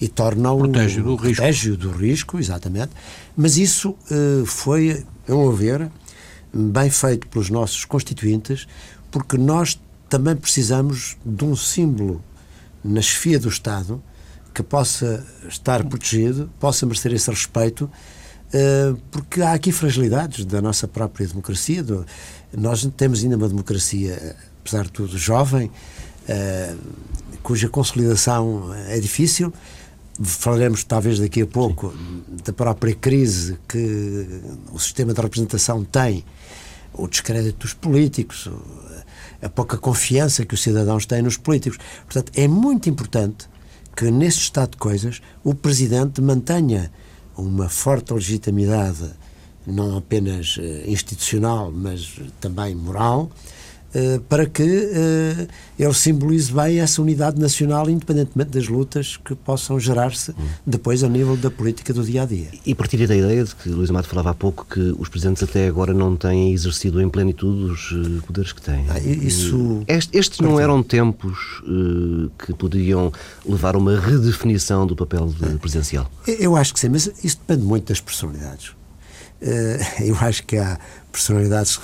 e 0.00 0.08
torna-o 0.08 0.58
protege 0.58 1.00
do 1.00 1.16
risco. 1.16 1.42
Protege 1.42 1.76
do 1.76 1.90
risco, 1.90 2.38
exatamente. 2.38 2.92
Mas 3.36 3.56
isso 3.56 3.96
uh, 4.10 4.44
foi, 4.44 5.04
a 5.26 5.32
meu 5.32 5.52
ver, 5.52 5.90
bem 6.52 6.90
feito 6.90 7.26
pelos 7.28 7.50
nossos 7.50 7.84
constituintes, 7.84 8.66
porque 9.10 9.36
nós 9.36 9.80
também 10.08 10.36
precisamos 10.36 11.16
de 11.24 11.44
um 11.44 11.56
símbolo 11.56 12.22
na 12.84 13.00
chefia 13.00 13.38
do 13.38 13.48
Estado 13.48 14.02
que 14.56 14.62
possa 14.62 15.22
estar 15.46 15.84
protegido, 15.84 16.50
possa 16.58 16.86
merecer 16.86 17.12
esse 17.12 17.28
respeito, 17.28 17.84
uh, 17.84 18.96
porque 19.10 19.42
há 19.42 19.52
aqui 19.52 19.70
fragilidades 19.70 20.46
da 20.46 20.62
nossa 20.62 20.88
própria 20.88 21.26
democracia. 21.26 21.84
Nós 22.56 22.88
temos 22.96 23.22
ainda 23.22 23.36
uma 23.36 23.50
democracia, 23.50 24.34
apesar 24.60 24.84
de 24.84 24.92
tudo, 24.92 25.18
jovem, 25.18 25.66
uh, 25.66 26.78
cuja 27.42 27.68
consolidação 27.68 28.72
é 28.88 28.98
difícil 28.98 29.52
falaremos 30.18 30.82
talvez 30.82 31.18
daqui 31.18 31.42
a 31.42 31.46
pouco 31.46 31.94
da 32.42 32.50
própria 32.50 32.94
crise 32.94 33.58
que 33.68 34.26
o 34.72 34.78
sistema 34.78 35.12
de 35.12 35.20
representação 35.20 35.84
tem, 35.84 36.24
o 36.94 37.06
descrédito 37.06 37.58
dos 37.58 37.74
políticos, 37.74 38.48
a 39.42 39.48
pouca 39.50 39.76
confiança 39.76 40.46
que 40.46 40.54
os 40.54 40.62
cidadãos 40.62 41.04
têm 41.04 41.20
nos 41.20 41.36
políticos. 41.36 41.78
Portanto, 42.06 42.32
é 42.34 42.48
muito 42.48 42.88
importante 42.88 43.46
que, 43.96 44.10
nesse 44.10 44.38
estado 44.40 44.72
de 44.72 44.76
coisas, 44.76 45.22
o 45.42 45.54
Presidente 45.54 46.20
mantenha 46.20 46.92
uma 47.36 47.68
forte 47.68 48.12
legitimidade, 48.12 49.10
não 49.66 49.96
apenas 49.96 50.58
eh, 50.60 50.84
institucional, 50.86 51.72
mas 51.72 52.20
também 52.40 52.74
moral, 52.74 53.30
para 54.28 54.46
que 54.46 54.62
uh, 54.62 55.48
ele 55.78 55.94
simbolize 55.94 56.52
bem 56.52 56.80
essa 56.80 57.00
unidade 57.00 57.40
nacional, 57.40 57.88
independentemente 57.88 58.50
das 58.50 58.68
lutas 58.68 59.16
que 59.16 59.34
possam 59.34 59.78
gerar-se 59.78 60.34
depois 60.66 61.02
ao 61.02 61.10
nível 61.10 61.36
da 61.36 61.50
política 61.50 61.92
do 61.92 62.02
dia 62.02 62.22
a 62.22 62.26
dia. 62.26 62.48
E 62.64 62.74
partilha 62.74 63.06
da 63.06 63.16
ideia 63.16 63.44
de 63.44 63.54
que 63.54 63.68
Luís 63.68 63.90
Amado 63.90 64.06
falava 64.06 64.30
há 64.30 64.34
pouco 64.34 64.66
que 64.68 64.80
os 64.98 65.08
presidentes 65.08 65.42
até 65.42 65.68
agora 65.68 65.92
não 65.94 66.16
têm 66.16 66.52
exercido 66.52 67.00
em 67.00 67.08
plenitude 67.08 67.72
os 67.72 67.92
uh, 67.92 68.22
poderes 68.26 68.52
que 68.52 68.62
têm. 68.62 68.84
Ah, 68.88 68.98
isso. 69.00 69.82
Este, 69.86 70.16
estes 70.16 70.40
não 70.40 70.58
eram 70.58 70.82
tempos 70.82 71.62
que 72.38 72.54
poderiam 72.54 73.12
levar 73.46 73.74
a 73.74 73.78
uma 73.78 73.98
redefinição 73.98 74.86
do 74.86 74.96
papel 74.96 75.28
de 75.28 75.58
presidencial? 75.58 76.10
Eu 76.26 76.56
acho 76.56 76.72
que 76.74 76.80
sim, 76.80 76.88
mas 76.88 77.10
isso 77.22 77.38
depende 77.38 77.66
muito 77.66 77.88
das 77.88 78.00
personalidades. 78.00 78.72
eu 80.00 80.16
acho 80.20 80.44
que 80.44 80.56
há 80.56 80.78
personalidades 81.12 81.78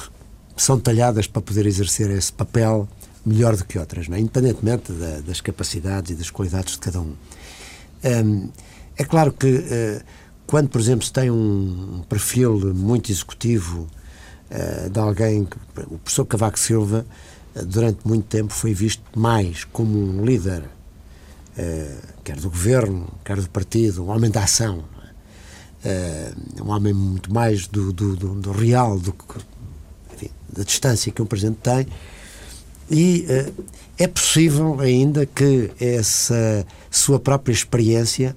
são 0.57 0.79
talhadas 0.79 1.27
para 1.27 1.43
poder 1.43 1.67
exercer 1.67 2.11
esse 2.11 2.33
papel 2.33 2.89
melhor 3.25 3.57
do 3.57 3.65
que 3.65 3.79
outras, 3.79 4.09
é? 4.09 4.19
independentemente 4.19 4.93
da, 4.93 5.21
das 5.21 5.41
capacidades 5.41 6.11
e 6.11 6.15
das 6.15 6.31
qualidades 6.31 6.75
de 6.75 6.81
cada 6.81 7.01
um. 7.01 7.15
um 8.05 8.51
é 8.97 9.05
claro 9.05 9.33
que 9.33 9.47
uh, 9.47 10.03
quando, 10.47 10.69
por 10.69 10.81
exemplo, 10.81 11.05
se 11.07 11.13
tem 11.13 11.31
um 11.31 12.05
perfil 12.09 12.75
muito 12.75 13.11
executivo 13.11 13.87
uh, 14.51 14.91
de 14.91 14.99
alguém, 14.99 15.49
o 15.87 15.99
professor 15.99 16.27
Cavaco 16.27 16.59
Silva, 16.59 17.07
uh, 17.55 17.65
durante 17.65 18.07
muito 18.07 18.27
tempo 18.27 18.53
foi 18.53 18.75
visto 18.75 19.03
mais 19.19 19.65
como 19.65 19.99
um 19.99 20.25
líder, 20.25 20.65
quer 22.25 22.37
do 22.37 22.49
governo, 22.49 23.13
quer 23.23 23.39
do 23.39 23.49
partido, 23.51 24.05
um 24.05 24.09
homem 24.09 24.31
da 24.31 24.45
ação, 24.45 24.85
é? 25.85 26.33
um 26.63 26.71
homem 26.71 26.95
muito 26.95 27.33
mais 27.33 27.67
do, 27.67 27.93
do, 27.93 28.17
do, 28.17 28.35
do 28.37 28.53
real 28.53 28.99
do 28.99 29.13
que 29.13 29.25
da 30.53 30.63
distância 30.63 31.11
que 31.11 31.23
um 31.23 31.27
Presidente 31.27 31.59
tem, 31.63 31.87
e 32.91 33.27
uh, 33.29 33.65
é 33.99 34.07
possível 34.07 34.81
ainda 34.81 35.25
que 35.25 35.71
essa 35.81 36.67
sua 36.91 37.19
própria 37.19 37.53
experiência 37.53 38.37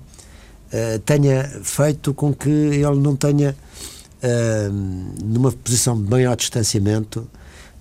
uh, 0.68 1.00
tenha 1.00 1.44
feito 1.64 2.14
com 2.14 2.34
que 2.34 2.50
ele 2.50 3.00
não 3.00 3.16
tenha, 3.16 3.56
uh, 4.24 4.72
numa 5.24 5.52
posição 5.52 6.02
de 6.02 6.10
maior 6.10 6.36
distanciamento 6.36 7.28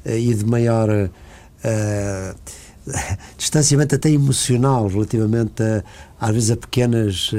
e 0.05 0.35
de 0.35 0.45
maior 0.45 0.89
distanciamento 3.39 3.95
até 3.95 4.11
emocional 4.11 4.87
relativamente 4.87 5.63
a, 5.63 5.83
às 6.21 6.35
vezes 6.35 6.51
a 6.51 6.57
pequenas 6.59 7.31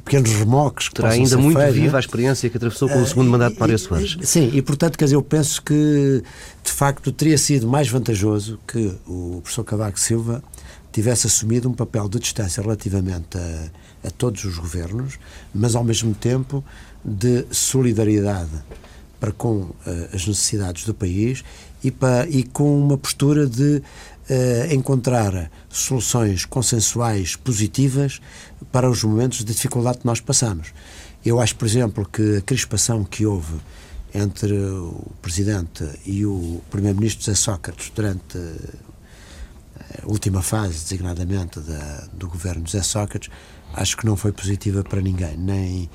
pequenos 0.00 0.30
remoques 0.32 0.88
que 0.88 0.94
terá 0.94 1.10
ainda 1.10 1.36
muito 1.36 1.58
feio, 1.58 1.72
viva 1.72 1.96
a 1.96 2.00
experiência 2.00 2.48
que 2.48 2.56
atravessou 2.56 2.88
com 2.88 3.00
o 3.00 3.06
segundo 3.06 3.28
uh, 3.28 3.30
mandato 3.30 3.54
de 3.54 3.60
Mário 3.60 3.78
Soares 3.78 4.16
sim, 4.22 4.50
e 4.52 4.62
portanto 4.62 4.98
quer 4.98 5.04
dizer, 5.04 5.16
eu 5.16 5.22
penso 5.22 5.62
que 5.62 6.22
de 6.64 6.72
facto 6.72 7.12
teria 7.12 7.38
sido 7.38 7.66
mais 7.66 7.88
vantajoso 7.88 8.58
que 8.66 8.94
o 9.06 9.40
professor 9.42 9.64
Cavaco 9.64 9.98
Silva 9.98 10.42
tivesse 10.92 11.26
assumido 11.26 11.68
um 11.68 11.74
papel 11.74 12.08
de 12.08 12.18
distância 12.18 12.62
relativamente 12.62 13.38
a, 13.38 14.08
a 14.08 14.10
todos 14.10 14.44
os 14.44 14.58
governos 14.58 15.18
mas 15.54 15.74
ao 15.74 15.84
mesmo 15.84 16.14
tempo 16.14 16.64
de 17.04 17.46
solidariedade 17.50 18.50
para 19.20 19.30
com 19.30 19.58
uh, 19.58 19.74
as 20.12 20.26
necessidades 20.26 20.84
do 20.84 20.94
país 20.94 21.44
e, 21.84 21.90
para, 21.90 22.26
e 22.28 22.42
com 22.42 22.80
uma 22.80 22.96
postura 22.96 23.46
de 23.46 23.76
uh, 23.76 24.74
encontrar 24.74 25.50
soluções 25.68 26.44
consensuais 26.46 27.36
positivas 27.36 28.20
para 28.72 28.90
os 28.90 29.04
momentos 29.04 29.44
de 29.44 29.52
dificuldade 29.52 29.98
que 29.98 30.06
nós 30.06 30.20
passamos. 30.20 30.72
Eu 31.24 31.38
acho, 31.38 31.54
por 31.56 31.66
exemplo, 31.66 32.08
que 32.10 32.38
a 32.38 32.40
crispação 32.40 33.04
que 33.04 33.26
houve 33.26 33.60
entre 34.14 34.52
o 34.52 35.12
Presidente 35.20 35.86
e 36.04 36.24
o 36.24 36.60
Primeiro-Ministro 36.70 37.26
José 37.26 37.36
Sócrates 37.36 37.92
durante 37.94 38.38
a 40.02 40.06
última 40.06 40.42
fase, 40.42 40.74
designadamente, 40.74 41.60
da, 41.60 42.08
do 42.12 42.28
governo 42.28 42.64
José 42.66 42.82
Sócrates, 42.82 43.30
acho 43.74 43.96
que 43.96 44.06
não 44.06 44.16
foi 44.16 44.32
positiva 44.32 44.82
para 44.82 45.00
ninguém, 45.00 45.36
nem, 45.36 45.90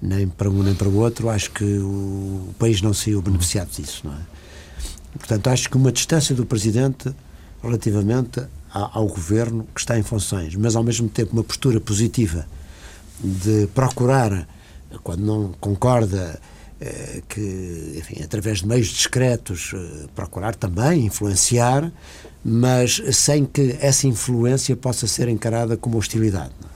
nem 0.00 0.26
para 0.26 0.48
um 0.48 0.62
nem 0.62 0.74
para 0.74 0.88
o 0.88 0.96
outro. 0.96 1.28
Acho 1.28 1.50
que 1.50 1.64
o, 1.64 2.54
país 2.58 2.80
não 2.80 2.94
saiu 2.94 3.20
beneficiado 3.20 3.70
disso, 3.70 4.02
não 4.04 4.12
é? 4.12 4.20
Portanto, 5.18 5.48
acho 5.48 5.68
que 5.68 5.76
uma 5.76 5.90
distância 5.90 6.34
do 6.34 6.46
Presidente 6.46 7.12
relativamente 7.62 8.42
ao 8.72 9.06
governo 9.06 9.66
que 9.74 9.80
está 9.80 9.98
em 9.98 10.02
funções, 10.02 10.54
mas 10.54 10.76
ao 10.76 10.84
mesmo 10.84 11.08
tempo 11.08 11.32
uma 11.32 11.42
postura 11.42 11.80
positiva 11.80 12.46
de 13.22 13.66
procurar, 13.74 14.46
quando 15.02 15.20
não 15.20 15.52
concorda, 15.60 16.40
eh, 16.80 17.22
que, 17.28 17.96
enfim, 17.98 18.22
através 18.22 18.60
de 18.60 18.68
meios 18.68 18.86
discretos, 18.86 19.72
eh, 19.74 20.06
procurar 20.14 20.54
também 20.54 21.04
influenciar, 21.04 21.92
mas 22.42 23.02
sem 23.12 23.44
que 23.44 23.76
essa 23.80 24.06
influência 24.06 24.74
possa 24.76 25.06
ser 25.06 25.28
encarada 25.28 25.76
como 25.76 25.98
hostilidade. 25.98 26.52
Não? 26.62 26.69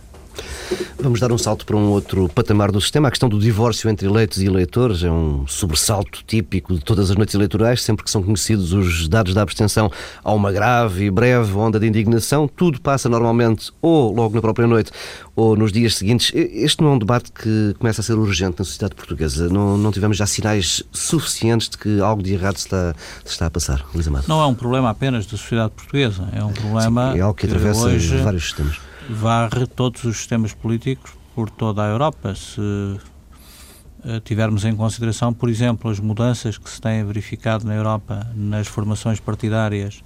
Vamos 0.98 1.20
dar 1.20 1.30
um 1.30 1.38
salto 1.38 1.66
para 1.66 1.76
um 1.76 1.90
outro 1.90 2.28
patamar 2.28 2.72
do 2.72 2.80
sistema. 2.80 3.08
A 3.08 3.10
questão 3.10 3.28
do 3.28 3.38
divórcio 3.38 3.90
entre 3.90 4.06
eleitos 4.06 4.40
e 4.40 4.46
eleitores 4.46 5.02
é 5.02 5.10
um 5.10 5.46
sobressalto 5.46 6.22
típico 6.26 6.74
de 6.74 6.80
todas 6.80 7.10
as 7.10 7.16
noites 7.16 7.34
eleitorais. 7.34 7.82
Sempre 7.82 8.04
que 8.04 8.10
são 8.10 8.22
conhecidos 8.22 8.72
os 8.72 9.06
dados 9.08 9.34
da 9.34 9.42
abstenção, 9.42 9.90
há 10.22 10.32
uma 10.32 10.50
grave 10.50 11.04
e 11.04 11.10
breve 11.10 11.52
onda 11.54 11.78
de 11.78 11.86
indignação. 11.86 12.48
Tudo 12.48 12.80
passa 12.80 13.08
normalmente 13.08 13.70
ou 13.82 14.14
logo 14.14 14.34
na 14.34 14.40
própria 14.40 14.66
noite 14.66 14.90
ou 15.36 15.56
nos 15.56 15.72
dias 15.72 15.96
seguintes. 15.96 16.32
Este 16.34 16.82
não 16.82 16.92
é 16.92 16.94
um 16.94 16.98
debate 16.98 17.30
que 17.32 17.74
começa 17.78 18.00
a 18.00 18.04
ser 18.04 18.14
urgente 18.14 18.56
na 18.58 18.64
sociedade 18.64 18.94
portuguesa. 18.94 19.48
Não, 19.48 19.76
não 19.76 19.92
tivemos 19.92 20.16
já 20.16 20.26
sinais 20.26 20.82
suficientes 20.90 21.68
de 21.68 21.76
que 21.76 22.00
algo 22.00 22.22
de 22.22 22.32
errado 22.32 22.56
se 22.56 22.66
está, 22.66 22.94
se 23.24 23.32
está 23.32 23.46
a 23.46 23.50
passar, 23.50 23.84
Luís 23.92 24.08
Amado. 24.08 24.24
Não 24.26 24.40
é 24.40 24.46
um 24.46 24.54
problema 24.54 24.90
apenas 24.90 25.26
da 25.26 25.36
sociedade 25.36 25.72
portuguesa. 25.72 26.28
É 26.32 26.42
um 26.42 26.52
problema 26.52 27.12
Sim, 27.12 27.18
é 27.18 27.20
algo 27.20 27.34
que 27.34 27.46
atravessa 27.46 27.88
que 27.90 27.96
hoje... 27.96 28.16
vários 28.18 28.44
sistemas 28.44 28.93
varre 29.08 29.66
todos 29.66 30.04
os 30.04 30.16
sistemas 30.18 30.52
políticos 30.52 31.12
por 31.34 31.50
toda 31.50 31.82
a 31.82 31.88
Europa. 31.88 32.34
Se 32.34 32.60
eh, 34.04 34.20
tivermos 34.20 34.64
em 34.64 34.76
consideração, 34.76 35.32
por 35.32 35.48
exemplo, 35.48 35.90
as 35.90 35.98
mudanças 35.98 36.58
que 36.58 36.68
se 36.68 36.80
têm 36.80 37.04
verificado 37.04 37.66
na 37.66 37.74
Europa 37.74 38.26
nas 38.34 38.66
formações 38.66 39.18
partidárias 39.20 40.02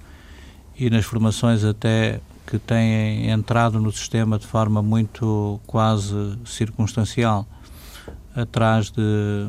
e 0.77 0.89
nas 0.89 1.05
formações 1.05 1.63
até 1.63 2.21
que 2.47 2.57
têm 2.57 3.29
entrado 3.29 3.79
no 3.79 3.91
sistema 3.91 4.39
de 4.39 4.47
forma 4.47 4.81
muito 4.81 5.59
quase 5.67 6.37
circunstancial, 6.45 7.45
atrás 8.35 8.89
de 8.89 9.47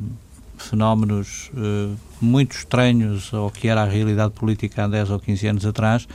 fenómenos 0.58 1.50
uh, 1.54 1.96
muito 2.20 2.54
estranhos 2.54 3.32
ao 3.32 3.50
que 3.50 3.68
era 3.68 3.82
a 3.82 3.86
realidade 3.86 4.32
política 4.34 4.84
há 4.84 4.88
10 4.88 5.10
ou 5.10 5.18
15 5.18 5.46
anos 5.46 5.64
atrás, 5.64 6.06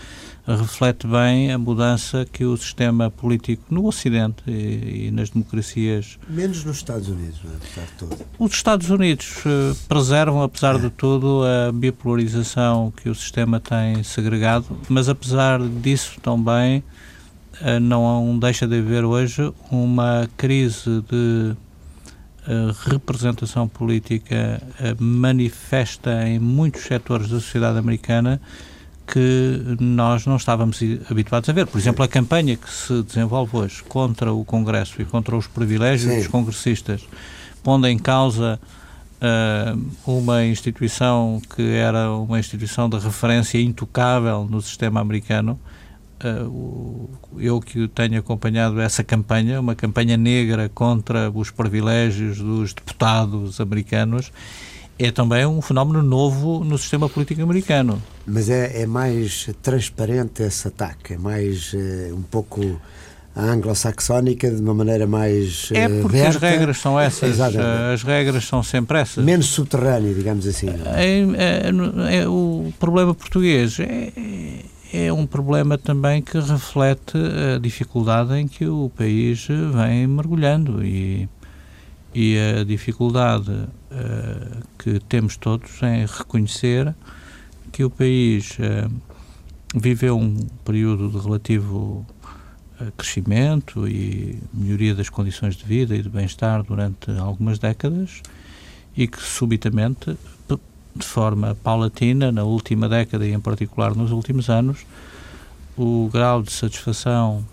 reflete 0.48 1.08
bem 1.08 1.52
a 1.52 1.58
mudança 1.58 2.26
que 2.32 2.46
o 2.46 2.56
sistema 2.56 3.10
político 3.10 3.64
no 3.70 3.88
Ocidente 3.88 4.44
e, 4.48 5.08
e 5.08 5.12
nas 5.12 5.32
democracias. 5.32 6.20
Menos 6.30 6.64
nos 6.64 6.78
Estados 6.78 7.08
Unidos, 7.10 7.40
é? 7.44 7.56
apesar 7.56 7.86
de 7.86 7.92
tudo. 7.94 8.18
Os 8.38 8.52
Estados 8.54 8.90
Unidos 8.90 9.38
uh, 9.46 9.76
preservam, 9.88 10.44
apesar 10.44 10.76
é. 10.76 10.80
de 10.80 10.90
tudo, 10.92 11.42
a 11.44 11.72
bipolarização 11.72 12.94
que 12.96 13.10
o 13.10 13.16
sistema 13.16 13.60
tem 13.60 14.04
segregado, 14.04 14.78
mas 14.88 15.10
apesar 15.10 15.60
disso 15.60 16.20
também 16.22 16.84
uh, 17.62 17.80
não 17.82 18.38
deixa 18.38 18.68
de 18.68 18.78
haver 18.78 19.04
hoje 19.04 19.52
uma 19.72 20.30
crise 20.38 21.02
de 21.10 21.56
representação 22.88 23.68
política 23.68 24.62
manifesta 25.00 26.28
em 26.28 26.38
muitos 26.38 26.84
setores 26.84 27.28
da 27.28 27.40
sociedade 27.40 27.80
americana 27.80 28.40
que 29.06 29.78
nós 29.80 30.26
não 30.26 30.36
estávamos 30.36 30.80
habituados 31.10 31.50
a 31.50 31.54
ver. 31.54 31.68
Por 31.68 31.78
exemplo, 31.78 32.04
a 32.04 32.08
campanha 32.08 32.56
que 32.58 32.70
se 32.70 33.04
desenvolve 33.04 33.58
hoje 33.58 33.84
contra 33.84 34.34
o 34.34 34.44
Congresso 34.44 35.02
e 35.02 35.06
contra 35.06 35.36
os 35.36 35.48
privilégios 35.48 36.12
Sim. 36.12 36.20
dos 36.20 36.28
congressistas, 36.28 37.02
pondo 37.64 37.88
em 37.88 37.98
causa 37.98 38.60
uh, 39.16 40.12
uma 40.12 40.46
instituição 40.46 41.42
que 41.56 41.62
era 41.62 42.12
uma 42.12 42.40
instituição 42.40 42.90
de 42.90 42.98
referência 42.98 43.60
intocável 43.60 44.48
no 44.50 44.62
sistema 44.62 45.00
americano. 45.00 45.60
Uh, 46.24 47.10
eu 47.38 47.60
que 47.60 47.88
tenho 47.90 48.18
acompanhado 48.20 48.80
essa 48.80 49.04
campanha, 49.04 49.60
uma 49.60 49.76
campanha 49.76 50.18
negra 50.18 50.70
contra 50.74 51.30
os 51.30 51.52
privilégios 51.52 52.40
dos 52.40 52.74
deputados 52.74 53.60
americanos, 53.60 54.32
é 54.98 55.12
também 55.12 55.46
um 55.46 55.62
fenómeno 55.62 56.02
novo 56.02 56.64
no 56.64 56.78
sistema 56.78 57.10
político 57.10 57.42
americano. 57.42 58.02
Mas 58.26 58.50
é, 58.50 58.82
é 58.82 58.86
mais 58.86 59.50
transparente 59.62 60.44
esse 60.44 60.68
ataque, 60.68 61.14
é 61.14 61.18
mais 61.18 61.74
é, 61.74 62.14
um 62.14 62.22
pouco 62.22 62.80
anglo-saxónica 63.36 64.50
de 64.50 64.62
uma 64.62 64.74
maneira 64.74 65.06
mais. 65.06 65.70
É 65.74 65.90
porque 66.02 66.18
aberta. 66.18 66.30
as 66.30 66.36
regras 66.38 66.78
são 66.78 67.00
essas. 67.00 67.30
Exatamente. 67.32 67.94
As 67.94 68.04
regras 68.04 68.46
são 68.46 68.64
sempre 68.64 69.00
essas. 69.00 69.24
Menos 69.24 69.48
subterrânea, 69.48 70.14
digamos 70.14 70.48
assim. 70.48 70.70
É? 70.70 71.06
É, 71.06 72.14
é, 72.14 72.22
é, 72.22 72.28
o 72.28 72.74
problema 72.80 73.14
português 73.14 73.78
é, 73.80 74.12
é 74.94 75.12
um 75.12 75.26
problema 75.28 75.78
também 75.78 76.22
que 76.22 76.40
reflete 76.40 77.18
a 77.56 77.60
dificuldade 77.60 78.34
em 78.36 78.48
que 78.48 78.66
o 78.66 78.90
país 78.96 79.46
vem 79.48 80.08
mergulhando 80.08 80.84
e, 80.84 81.28
e 82.14 82.38
a 82.40 82.64
dificuldade 82.64 83.52
uh, 83.96 84.64
que 84.78 85.00
temos 85.00 85.38
todos 85.38 85.82
em 85.82 86.06
reconhecer 86.06 86.94
que 87.72 87.84
o 87.84 87.90
país 87.90 88.58
uh, 88.60 88.92
viveu 89.74 90.18
um 90.18 90.38
período 90.64 91.10
de 91.10 91.18
relativo 91.18 92.06
uh, 92.80 92.92
crescimento 92.98 93.88
e 93.88 94.40
melhoria 94.54 94.94
das 94.94 95.10
condições 95.10 95.56
de 95.56 95.66
vida 95.66 95.96
e 95.96 96.02
de 96.02 96.10
bem-estar 96.10 96.64
durante 96.64 97.12
algumas 97.12 97.58
décadas 97.58 98.22
e 98.96 99.08
que 99.08 99.22
subitamente 99.22 100.18
de 100.96 101.06
forma 101.06 101.56
paulatina, 101.56 102.32
na 102.32 102.44
última 102.44 102.88
década 102.88 103.28
e 103.28 103.34
em 103.34 103.40
particular 103.40 103.94
nos 103.94 104.12
últimos 104.12 104.50
anos, 104.50 104.86
o 105.78 106.10
grau 106.12 106.42
de 106.42 106.52
satisfação 106.52 107.46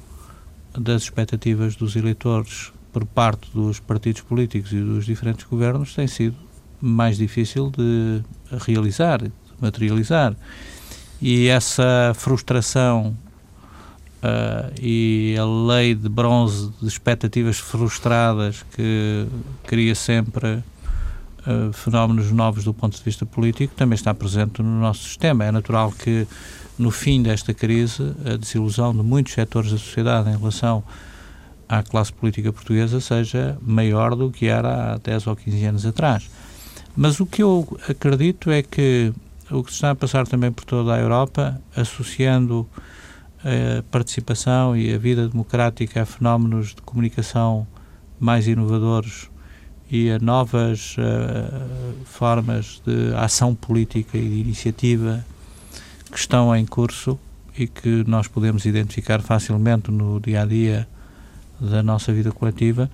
das 0.79 1.03
expectativas 1.03 1.75
dos 1.75 1.97
eleitores 1.97 2.73
por 2.93 3.07
parte 3.07 3.49
dos 3.55 3.81
partidos 3.81 4.21
políticos 4.21 4.73
e 4.73 4.81
dos 4.81 5.07
diferentes 5.07 5.47
governos 5.47 5.95
tem 5.95 6.07
sido 6.07 6.37
mais 6.81 7.17
difícil 7.17 7.71
de 7.71 8.23
realizar, 8.67 9.23
de 9.23 9.33
materializar. 9.61 10.37
E 11.21 11.47
essa 11.47 12.13
frustração 12.15 13.17
uh, 14.23 14.73
e 14.81 15.37
a 15.39 15.45
lei 15.45 15.95
de 15.95 16.09
bronze 16.09 16.71
de 16.81 16.89
expectativas 16.89 17.59
frustradas 17.59 18.65
que 18.75 19.27
cria 19.65 19.95
sempre 19.95 20.55
uh, 21.47 21.73
fenómenos 21.73 22.31
novos 22.33 22.65
do 22.65 22.75
ponto 22.75 22.97
de 22.97 23.03
vista 23.03 23.25
político 23.25 23.75
também 23.77 23.95
está 23.95 24.13
presente 24.13 24.63
no 24.63 24.81
nosso 24.81 25.05
sistema. 25.05 25.45
É 25.45 25.53
natural 25.53 25.93
que 25.93 26.27
no 26.79 26.91
fim 26.91 27.23
desta 27.23 27.55
crise 27.55 28.15
a 28.25 28.37
desilusão 28.37 28.93
de 28.93 29.03
muitos 29.03 29.33
setores 29.33 29.71
da 29.71 29.79
sociedade 29.79 30.29
em 30.31 30.37
relação 30.37 30.83
à 31.73 31.83
classe 31.83 32.13
política 32.13 32.53
portuguesa 32.53 33.01
seja 33.01 33.57
maior 33.63 34.15
do 34.15 34.31
que 34.31 34.47
era 34.47 34.93
há 34.93 34.99
10 34.99 35.27
ou 35.27 35.35
15 35.35 35.65
anos 35.65 35.87
atrás. 35.87 36.29
Mas 36.95 37.19
o 37.19 37.25
que 37.25 37.43
eu 37.43 37.67
acredito 37.89 38.51
é 38.51 38.63
que 38.63 39.11
o 39.51 39.65
que 39.65 39.71
se 39.71 39.77
está 39.77 39.93
a 39.93 39.95
passar 39.95 40.27
também 40.27 40.53
por 40.53 40.67
toda 40.67 40.95
a 40.95 40.99
Europa, 40.99 41.59
associando 41.75 42.69
a 43.39 43.83
participação 43.91 44.77
e 44.77 44.93
a 44.93 44.99
vida 44.99 45.27
democrática 45.27 46.03
a 46.03 46.05
fenómenos 46.05 46.75
de 46.75 46.83
comunicação 46.83 47.67
mais 48.21 48.47
inovadores 48.47 49.31
e 49.91 50.11
a 50.11 50.19
novas 50.19 50.97
uh, 50.99 52.05
formas 52.05 52.83
de 52.87 53.15
ação 53.17 53.55
política 53.55 54.19
e 54.19 54.29
de 54.29 54.41
iniciativa 54.41 55.25
que 56.11 56.19
estão 56.19 56.55
em 56.55 56.67
curso 56.67 57.19
e 57.57 57.67
que 57.67 58.05
nós 58.07 58.29
podemos 58.29 58.67
identificar 58.67 59.23
facilmente 59.23 59.91
no 59.91 60.21
dia 60.21 60.43
a 60.43 60.45
dia 60.45 60.87
da 61.63 61.83
nossa 61.83 62.13
vida 62.13 62.33
coletiva, 62.33 62.91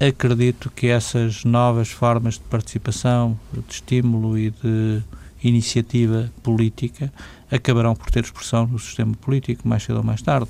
acredito 0.00 0.70
que 0.70 0.88
essas 0.88 1.44
novas 1.44 1.90
formas 1.90 2.34
de 2.34 2.40
participação, 2.40 3.38
de 3.52 3.60
estímulo 3.68 4.38
e 4.38 4.50
de 4.50 5.02
iniciativa 5.42 6.30
política 6.42 7.12
acabarão 7.50 7.94
por 7.94 8.10
ter 8.10 8.24
expressão 8.24 8.66
no 8.66 8.78
sistema 8.78 9.14
político 9.14 9.66
mais 9.66 9.82
cedo 9.82 9.98
ou 9.98 10.02
mais 10.02 10.20
tarde. 10.22 10.48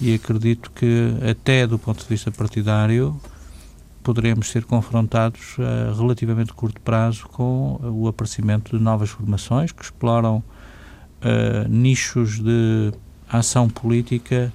E 0.00 0.14
acredito 0.14 0.70
que, 0.72 1.14
até 1.28 1.66
do 1.66 1.78
ponto 1.78 2.02
de 2.02 2.08
vista 2.08 2.30
partidário, 2.30 3.20
poderemos 4.02 4.48
ser 4.48 4.64
confrontados 4.64 5.56
a 5.58 5.94
relativamente 5.94 6.52
curto 6.52 6.80
prazo 6.80 7.28
com 7.28 7.80
o 7.82 8.06
aparecimento 8.06 8.76
de 8.76 8.82
novas 8.82 9.10
formações 9.10 9.72
que 9.72 9.82
exploram 9.82 10.36
uh, 10.36 11.68
nichos 11.68 12.38
de 12.38 12.92
ação 13.28 13.68
política 13.68 14.52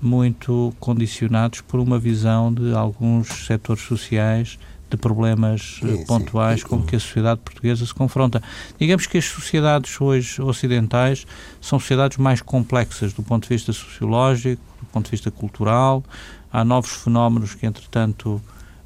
muito 0.00 0.74
condicionados 0.78 1.60
por 1.60 1.80
uma 1.80 1.98
visão 1.98 2.52
de 2.52 2.74
alguns 2.74 3.46
setores 3.46 3.82
sociais 3.82 4.58
de 4.88 4.96
problemas 4.96 5.78
sim, 5.80 6.04
pontuais 6.04 6.60
sim. 6.60 6.66
com 6.66 6.82
que 6.82 6.96
a 6.96 7.00
sociedade 7.00 7.40
portuguesa 7.40 7.84
se 7.84 7.92
confronta. 7.92 8.42
Digamos 8.78 9.06
que 9.06 9.18
as 9.18 9.24
sociedades 9.24 10.00
hoje 10.00 10.40
ocidentais 10.40 11.26
são 11.60 11.78
sociedades 11.78 12.18
mais 12.18 12.40
complexas 12.40 13.12
do 13.12 13.22
ponto 13.22 13.42
de 13.44 13.48
vista 13.48 13.72
sociológico, 13.72 14.62
do 14.80 14.86
ponto 14.86 15.06
de 15.06 15.10
vista 15.10 15.30
cultural. 15.30 16.04
Há 16.52 16.64
novos 16.64 16.92
fenómenos 16.92 17.54
que, 17.54 17.66
entretanto, 17.66 18.40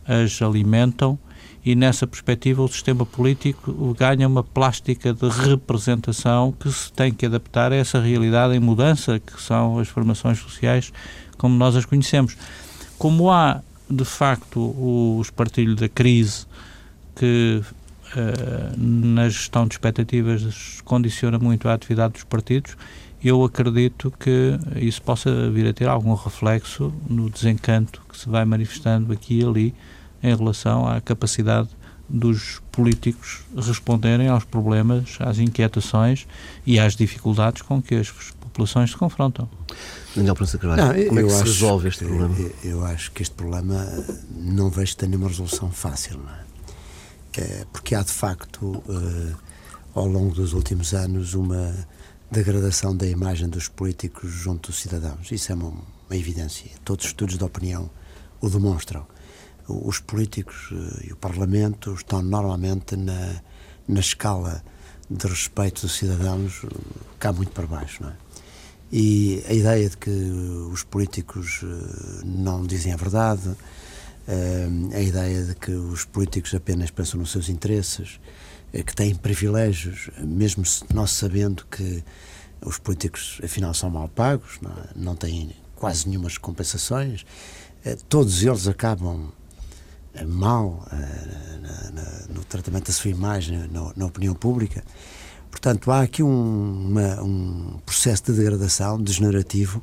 as 0.07 0.41
alimentam 0.41 1.19
e 1.65 1.75
nessa 1.75 2.07
perspectiva 2.07 2.63
o 2.63 2.69
sistema 2.69 3.05
político 3.05 3.95
ganha 3.99 4.27
uma 4.27 4.43
plástica 4.43 5.13
de 5.13 5.29
representação 5.29 6.53
que 6.53 6.73
se 6.73 6.93
tem 6.93 7.13
que 7.13 7.27
adaptar 7.27 7.73
a 7.73 7.77
essa 7.77 8.01
realidade 8.01 8.55
em 8.55 8.61
mudança 8.61 9.19
que 9.19 9.41
são 9.41 9.79
as 9.79 9.89
formações 9.89 10.39
sociais 10.39 10.93
como 11.37 11.55
nós 11.55 11.77
as 11.77 11.85
conhecemos. 11.85 12.37
Como 12.99 13.31
há 13.31 13.63
de 13.89 14.05
facto 14.05 14.61
o 14.61 15.21
espartilho 15.23 15.75
da 15.75 15.89
crise 15.89 16.47
que 17.17 17.63
uh, 17.63 18.79
na 18.79 19.29
gestão 19.29 19.67
de 19.67 19.75
expectativas 19.75 20.81
condiciona 20.85 21.39
muito 21.39 21.69
a 21.69 21.75
atividade 21.75 22.15
dos 22.15 22.25
partidos, 22.25 22.77
eu 23.23 23.45
acredito 23.45 24.13
que 24.19 24.59
isso 24.77 25.03
possa 25.03 25.51
vir 25.51 25.67
a 25.67 25.73
ter 25.75 25.89
algum 25.89 26.15
reflexo 26.15 26.93
no 27.09 27.29
desencanto 27.29 28.01
que 28.09 28.17
se 28.17 28.29
vai 28.29 28.45
manifestando 28.45 29.13
aqui 29.13 29.41
e 29.41 29.45
ali 29.45 29.75
em 30.23 30.35
relação 30.35 30.87
à 30.87 31.01
capacidade 31.01 31.69
dos 32.11 32.61
políticos 32.73 33.43
responderem 33.57 34.29
aos 34.29 34.45
problemas, 34.45 35.17
às 35.21 35.39
inquietações 35.39 36.27
e 36.67 36.79
às 36.79 36.97
dificuldades 36.97 37.63
com 37.63 37.81
que 37.81 37.95
as 37.95 38.11
populações 38.41 38.91
se 38.91 38.97
confrontam. 38.97 39.49
Daniel 40.15 40.35
Prensa 40.35 40.59
Carvalho, 40.59 41.07
como 41.07 41.21
é 41.21 41.23
que 41.23 41.31
se 41.31 41.43
resolve 41.45 41.89
este 41.89 42.05
problema? 42.05 42.37
Eu, 42.37 42.53
eu, 42.65 42.85
acho 42.85 43.13
que 43.13 43.23
este 43.23 43.35
problema 43.35 43.87
não 44.35 44.69
vejo 44.69 44.97
ter 44.97 45.07
nenhuma 45.07 45.29
resolução 45.29 45.71
fácil, 45.71 46.19
não 46.19 46.31
é? 46.31 46.41
é 47.41 47.65
porque 47.73 47.95
há 47.95 48.03
de 48.03 48.11
facto, 48.11 48.83
eh, 48.89 49.35
ao 49.95 50.07
longo 50.07 50.35
dos 50.35 50.53
últimos 50.53 50.93
anos, 50.93 51.35
uma 51.35 51.73
degradação 52.29 52.97
da 52.97 53.07
imagem 53.07 53.49
dos 53.49 53.69
políticos 53.69 54.31
junto 54.33 54.71
dos 54.71 54.81
cidadãos. 54.81 55.31
Isso 55.31 55.53
é 55.53 55.55
uma, 55.55 55.69
uma 55.69 56.17
evidência. 56.17 56.71
Todos 56.85 57.05
os 57.05 57.11
estudos 57.13 57.39
de 57.39 57.45
opinião 57.45 57.89
o 58.41 58.49
demonstram 58.49 59.07
os 59.71 59.99
políticos 59.99 60.71
eh, 60.73 61.07
e 61.09 61.13
o 61.13 61.17
Parlamento 61.17 61.95
estão 61.95 62.23
normalmente 62.23 62.97
na, 62.97 63.41
na 63.87 64.01
escala 64.01 64.63
de 65.09 65.27
respeito 65.27 65.83
dos 65.83 65.97
cidadãos 65.97 66.63
eh, 66.65 66.69
cá 67.19 67.33
muito 67.33 67.53
para 67.53 67.67
baixo, 67.67 68.03
não 68.03 68.11
é? 68.11 68.15
E 68.93 69.45
a 69.49 69.53
ideia 69.53 69.89
de 69.89 69.97
que 69.97 70.11
os 70.11 70.83
políticos 70.83 71.61
eh, 71.63 72.23
não 72.25 72.67
dizem 72.67 72.93
a 72.93 72.97
verdade, 72.97 73.57
a 74.95 75.01
ideia 75.01 75.45
de 75.45 75.57
que 75.57 75.73
os 75.73 76.05
políticos 76.05 76.55
apenas 76.55 76.89
pensam 76.89 77.19
nos 77.19 77.33
seus 77.33 77.49
interesses, 77.49 78.21
que 78.71 78.95
têm 78.95 79.13
privilégios, 79.13 80.09
mesmo 80.21 80.63
nós 80.95 81.11
sabendo 81.11 81.65
que 81.69 82.05
os 82.65 82.79
políticos 82.79 83.41
afinal 83.43 83.75
são 83.75 83.91
mal 83.91 84.09
pagos, 84.09 84.61
não, 84.63 84.71
é? 84.71 84.75
não 84.95 85.17
têm 85.17 85.51
quase 85.75 86.09
nenhumas 86.09 86.39
compensações, 86.39 87.27
todos 88.09 88.45
eles 88.45 88.69
acabam 88.69 89.33
mal 90.27 90.87
eh, 90.93 91.59
na, 91.61 91.91
na, 91.91 92.35
no 92.35 92.45
tratamento 92.45 92.87
da 92.87 92.93
sua 92.93 93.11
imagem 93.11 93.69
na, 93.97 94.07
opinião 94.07 94.35
pública. 94.35 94.83
Portanto, 95.51 95.91
há 95.91 96.03
aqui 96.03 96.23
um, 96.23 96.89
uma, 96.89 97.23
um 97.23 97.81
processo 97.85 98.25
de 98.27 98.33
degradação 98.33 99.01
degenerativo 99.01 99.83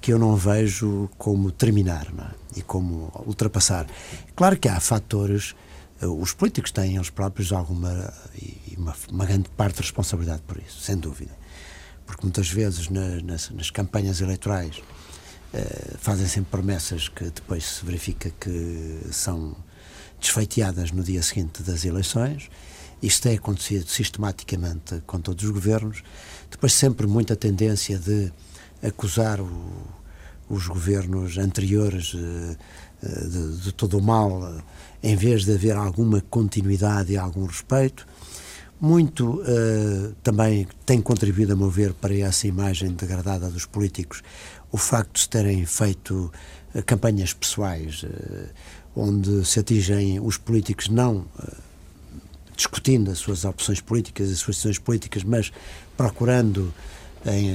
que 0.00 0.12
eu 0.12 0.18
não 0.18 0.36
vejo 0.36 1.08
como 1.18 1.50
terminar 1.50 2.06
é? 2.06 2.58
e 2.60 2.62
como 2.62 3.12
ultrapassar. 3.26 3.86
Claro 4.36 4.56
que 4.56 4.68
há 4.68 4.78
fatores, 4.80 5.54
eh, 6.00 6.06
os 6.06 6.32
políticos 6.32 6.70
têm 6.70 6.96
eles 6.96 7.10
próprios 7.10 7.52
alguma 7.52 8.12
e 8.36 8.74
uma, 8.76 8.94
uma 9.10 9.26
grande 9.26 9.48
parte 9.50 9.76
de 9.76 9.82
responsabilidade 9.82 10.42
por 10.46 10.58
isso, 10.58 10.80
sem 10.80 10.96
dúvida. 10.96 11.36
Porque 12.06 12.22
muitas 12.22 12.48
vezes 12.48 12.88
na, 12.88 13.20
nas, 13.22 13.50
nas 13.50 13.70
campanhas 13.70 14.20
eleitorais 14.20 14.80
fazem 15.98 16.26
sempre 16.26 16.50
promessas 16.50 17.08
que 17.08 17.24
depois 17.24 17.64
se 17.64 17.84
verifica 17.84 18.30
que 18.38 19.00
são 19.10 19.56
desfeiteadas 20.20 20.90
no 20.92 21.02
dia 21.02 21.22
seguinte 21.22 21.62
das 21.62 21.84
eleições. 21.84 22.50
Isto 23.02 23.24
tem 23.24 23.36
acontecido 23.36 23.88
sistematicamente 23.88 25.02
com 25.06 25.20
todos 25.20 25.44
os 25.44 25.50
governos. 25.50 26.02
Depois, 26.50 26.72
sempre 26.72 27.06
muita 27.06 27.36
tendência 27.36 27.98
de 27.98 28.32
acusar 28.82 29.40
o, 29.40 29.72
os 30.48 30.66
governos 30.66 31.38
anteriores 31.38 32.14
eh, 32.16 32.56
eh, 33.02 33.24
de, 33.28 33.56
de, 33.58 33.72
todo 33.72 33.98
o 33.98 34.02
mal, 34.02 34.62
em 35.02 35.14
vez 35.14 35.44
de 35.44 35.52
haver 35.52 35.76
alguma 35.76 36.20
continuidade 36.22 37.12
e 37.12 37.16
algum 37.16 37.46
respeito. 37.46 38.06
Muito 38.80 39.40
uh, 39.40 40.14
também 40.22 40.64
tem 40.86 41.00
contribuído, 41.00 41.52
a 41.52 41.56
meu 41.56 41.68
ver, 41.68 41.92
para 41.94 42.16
essa 42.16 42.46
imagem 42.46 42.92
degradada 42.92 43.50
dos 43.50 43.66
políticos 43.66 44.22
o 44.70 44.76
facto 44.76 45.14
de 45.14 45.20
se 45.22 45.28
terem 45.28 45.66
feito 45.66 46.30
campanhas 46.86 47.32
pessoais, 47.32 48.04
onde 48.98 49.44
se 49.46 49.60
atingem 49.60 50.18
os 50.20 50.36
políticos 50.36 50.88
não 50.88 51.24
discutindo 52.56 53.12
as 53.12 53.18
suas 53.18 53.44
opções 53.44 53.80
políticas, 53.80 54.30
as 54.30 54.38
suas 54.38 54.56
decisões 54.56 54.78
políticas, 54.78 55.22
mas 55.22 55.52
procurando 55.96 56.74
em, 57.24 57.54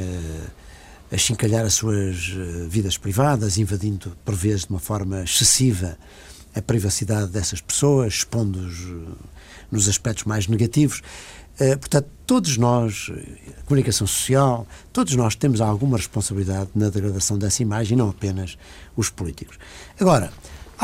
achincalhar 1.11 1.65
as 1.65 1.73
suas 1.73 2.31
vidas 2.69 2.97
privadas, 2.97 3.57
invadindo 3.57 4.15
por 4.23 4.33
vezes 4.33 4.61
de 4.61 4.69
uma 4.69 4.79
forma 4.79 5.23
excessiva 5.23 5.97
a 6.55 6.61
privacidade 6.61 7.31
dessas 7.31 7.59
pessoas, 7.59 8.13
expondo-os 8.13 8.87
nos 9.69 9.89
aspectos 9.89 10.23
mais 10.23 10.47
negativos. 10.47 11.01
Portanto, 11.79 12.07
todos 12.25 12.57
nós, 12.57 13.11
a 13.59 13.63
comunicação 13.63 14.07
social, 14.07 14.65
todos 14.91 15.15
nós 15.15 15.35
temos 15.35 15.61
alguma 15.61 15.97
responsabilidade 15.97 16.69
na 16.73 16.89
degradação 16.89 17.37
dessa 17.37 17.61
imagem, 17.61 17.97
não 17.97 18.09
apenas 18.09 18.57
os 18.95 19.09
políticos. 19.09 19.57
Agora, 19.99 20.31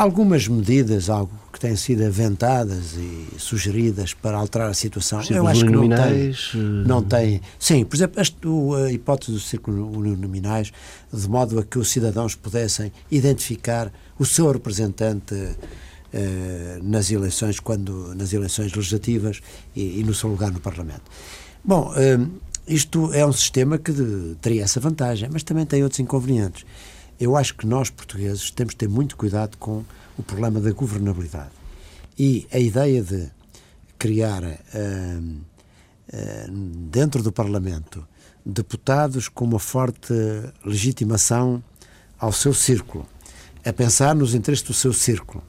algumas 0.00 0.48
medidas, 0.48 1.10
algo 1.10 1.30
que 1.52 1.60
têm 1.60 1.76
sido 1.76 2.06
aventadas 2.06 2.94
e 2.94 3.38
sugeridas 3.38 4.14
para 4.14 4.38
alterar 4.38 4.70
a 4.70 4.74
situação, 4.74 5.20
eu 5.28 5.46
acho 5.46 5.66
que 5.66 5.70
não 5.70 5.88
tem, 5.88 6.34
não 6.86 7.02
tem. 7.02 7.42
Sim, 7.58 7.84
por 7.84 7.96
exemplo, 7.96 8.74
a 8.76 8.90
hipótese 8.90 9.32
do 9.32 9.38
círculo 9.38 9.94
uninominais, 9.94 10.72
de 11.12 11.28
modo 11.28 11.58
a 11.58 11.62
que 11.62 11.78
os 11.78 11.90
cidadãos 11.90 12.34
pudessem 12.34 12.90
identificar 13.10 13.92
o 14.18 14.24
seu 14.24 14.50
representante 14.50 15.34
eh, 16.14 16.78
nas 16.82 17.10
eleições, 17.10 17.60
quando 17.60 18.14
nas 18.14 18.32
eleições 18.32 18.72
legislativas 18.72 19.42
e, 19.76 20.00
e 20.00 20.04
no 20.04 20.14
seu 20.14 20.30
lugar 20.30 20.50
no 20.50 20.60
Parlamento. 20.60 21.02
Bom, 21.62 21.92
eh, 21.94 22.18
isto 22.66 23.12
é 23.12 23.26
um 23.26 23.32
sistema 23.32 23.76
que 23.76 23.92
de, 23.92 24.34
teria 24.40 24.62
essa 24.62 24.80
vantagem, 24.80 25.28
mas 25.30 25.42
também 25.42 25.66
tem 25.66 25.82
outros 25.82 26.00
inconvenientes. 26.00 26.64
Eu 27.20 27.36
acho 27.36 27.54
que 27.54 27.66
nós, 27.66 27.90
portugueses, 27.90 28.50
temos 28.50 28.72
de 28.72 28.78
ter 28.78 28.88
muito 28.88 29.14
cuidado 29.14 29.58
com 29.58 29.84
o 30.16 30.22
problema 30.22 30.58
da 30.58 30.72
governabilidade. 30.72 31.50
E 32.18 32.48
a 32.50 32.58
ideia 32.58 33.02
de 33.02 33.28
criar 33.98 34.42
uh, 34.42 34.48
uh, 34.48 36.50
dentro 36.90 37.22
do 37.22 37.30
Parlamento 37.30 38.08
deputados 38.44 39.28
com 39.28 39.44
uma 39.44 39.58
forte 39.58 40.14
legitimação 40.64 41.62
ao 42.18 42.32
seu 42.32 42.54
círculo, 42.54 43.06
a 43.66 43.70
pensar 43.70 44.14
nos 44.14 44.34
interesses 44.34 44.66
do 44.66 44.72
seu 44.72 44.94
círculo, 44.94 45.44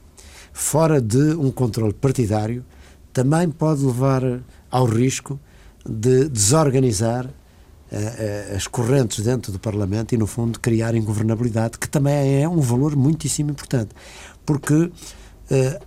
fora 0.52 1.00
de 1.00 1.34
um 1.36 1.50
controle 1.50 1.94
partidário, 1.94 2.62
também 3.14 3.50
pode 3.50 3.82
levar 3.82 4.22
ao 4.70 4.84
risco 4.84 5.40
de 5.88 6.28
desorganizar 6.28 7.30
as 8.56 8.66
correntes 8.66 9.22
dentro 9.22 9.52
do 9.52 9.58
Parlamento 9.58 10.14
e, 10.14 10.18
no 10.18 10.26
fundo, 10.26 10.58
criar 10.58 10.94
ingovernabilidade, 10.94 11.78
que 11.78 11.88
também 11.88 12.42
é 12.42 12.48
um 12.48 12.60
valor 12.60 12.96
muitíssimo 12.96 13.50
importante. 13.50 13.90
Porque 14.46 14.74
uh, 14.74 14.90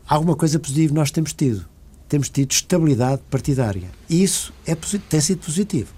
alguma 0.08 0.36
coisa 0.36 0.60
positiva 0.60 0.94
nós 0.94 1.10
temos 1.10 1.34
tido. 1.34 1.66
Temos 2.08 2.30
tido 2.30 2.52
estabilidade 2.52 3.22
partidária. 3.30 3.90
E 4.08 4.24
isso 4.24 4.54
é, 4.68 4.76
tem 5.10 5.20
sido 5.20 5.44
positivo. 5.44 5.94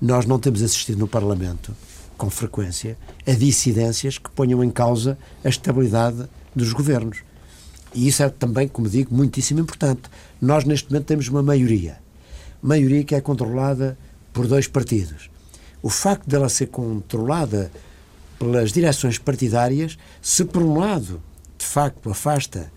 Nós 0.00 0.26
não 0.26 0.38
temos 0.38 0.62
assistido 0.62 0.98
no 0.98 1.08
Parlamento, 1.08 1.74
com 2.18 2.28
frequência, 2.28 2.98
a 3.26 3.32
dissidências 3.32 4.18
que 4.18 4.30
ponham 4.30 4.62
em 4.62 4.70
causa 4.70 5.18
a 5.42 5.48
estabilidade 5.48 6.28
dos 6.54 6.72
governos. 6.74 7.18
E 7.94 8.06
isso 8.06 8.22
é 8.22 8.28
também, 8.28 8.68
como 8.68 8.86
digo, 8.86 9.14
muitíssimo 9.14 9.60
importante. 9.60 10.02
Nós, 10.40 10.64
neste 10.64 10.90
momento, 10.90 11.06
temos 11.06 11.28
uma 11.28 11.42
maioria. 11.42 11.98
Maioria 12.62 13.02
que 13.02 13.14
é 13.14 13.20
controlada 13.20 13.96
por 14.32 14.46
dois 14.46 14.68
partidos. 14.68 15.30
O 15.82 15.88
facto 15.88 16.28
dela 16.28 16.48
ser 16.48 16.66
controlada 16.66 17.70
pelas 18.38 18.72
direções 18.72 19.18
partidárias, 19.18 19.98
se 20.20 20.44
por 20.44 20.62
um 20.62 20.78
lado, 20.78 21.20
de 21.56 21.64
facto, 21.64 22.10
afasta 22.10 22.70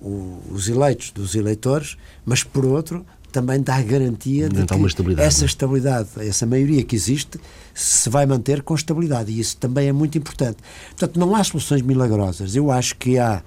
o, 0.00 0.40
os 0.50 0.68
eleitos 0.68 1.10
dos 1.10 1.34
eleitores, 1.34 1.96
mas 2.24 2.42
por 2.42 2.64
outro, 2.64 3.04
também 3.30 3.62
dá 3.62 3.76
a 3.76 3.82
garantia 3.82 4.48
de 4.48 4.64
que 4.64 4.86
estabilidade, 4.86 5.26
essa 5.26 5.44
é? 5.44 5.46
estabilidade, 5.46 6.08
essa 6.18 6.44
maioria 6.44 6.84
que 6.84 6.94
existe, 6.94 7.40
se 7.74 8.10
vai 8.10 8.26
manter 8.26 8.62
com 8.62 8.74
estabilidade. 8.74 9.32
E 9.32 9.40
isso 9.40 9.56
também 9.56 9.88
é 9.88 9.92
muito 9.92 10.18
importante. 10.18 10.58
Portanto, 10.90 11.18
não 11.18 11.34
há 11.34 11.42
soluções 11.42 11.82
milagrosas. 11.82 12.54
Eu 12.54 12.70
acho 12.70 12.96
que 12.96 13.18
há 13.18 13.42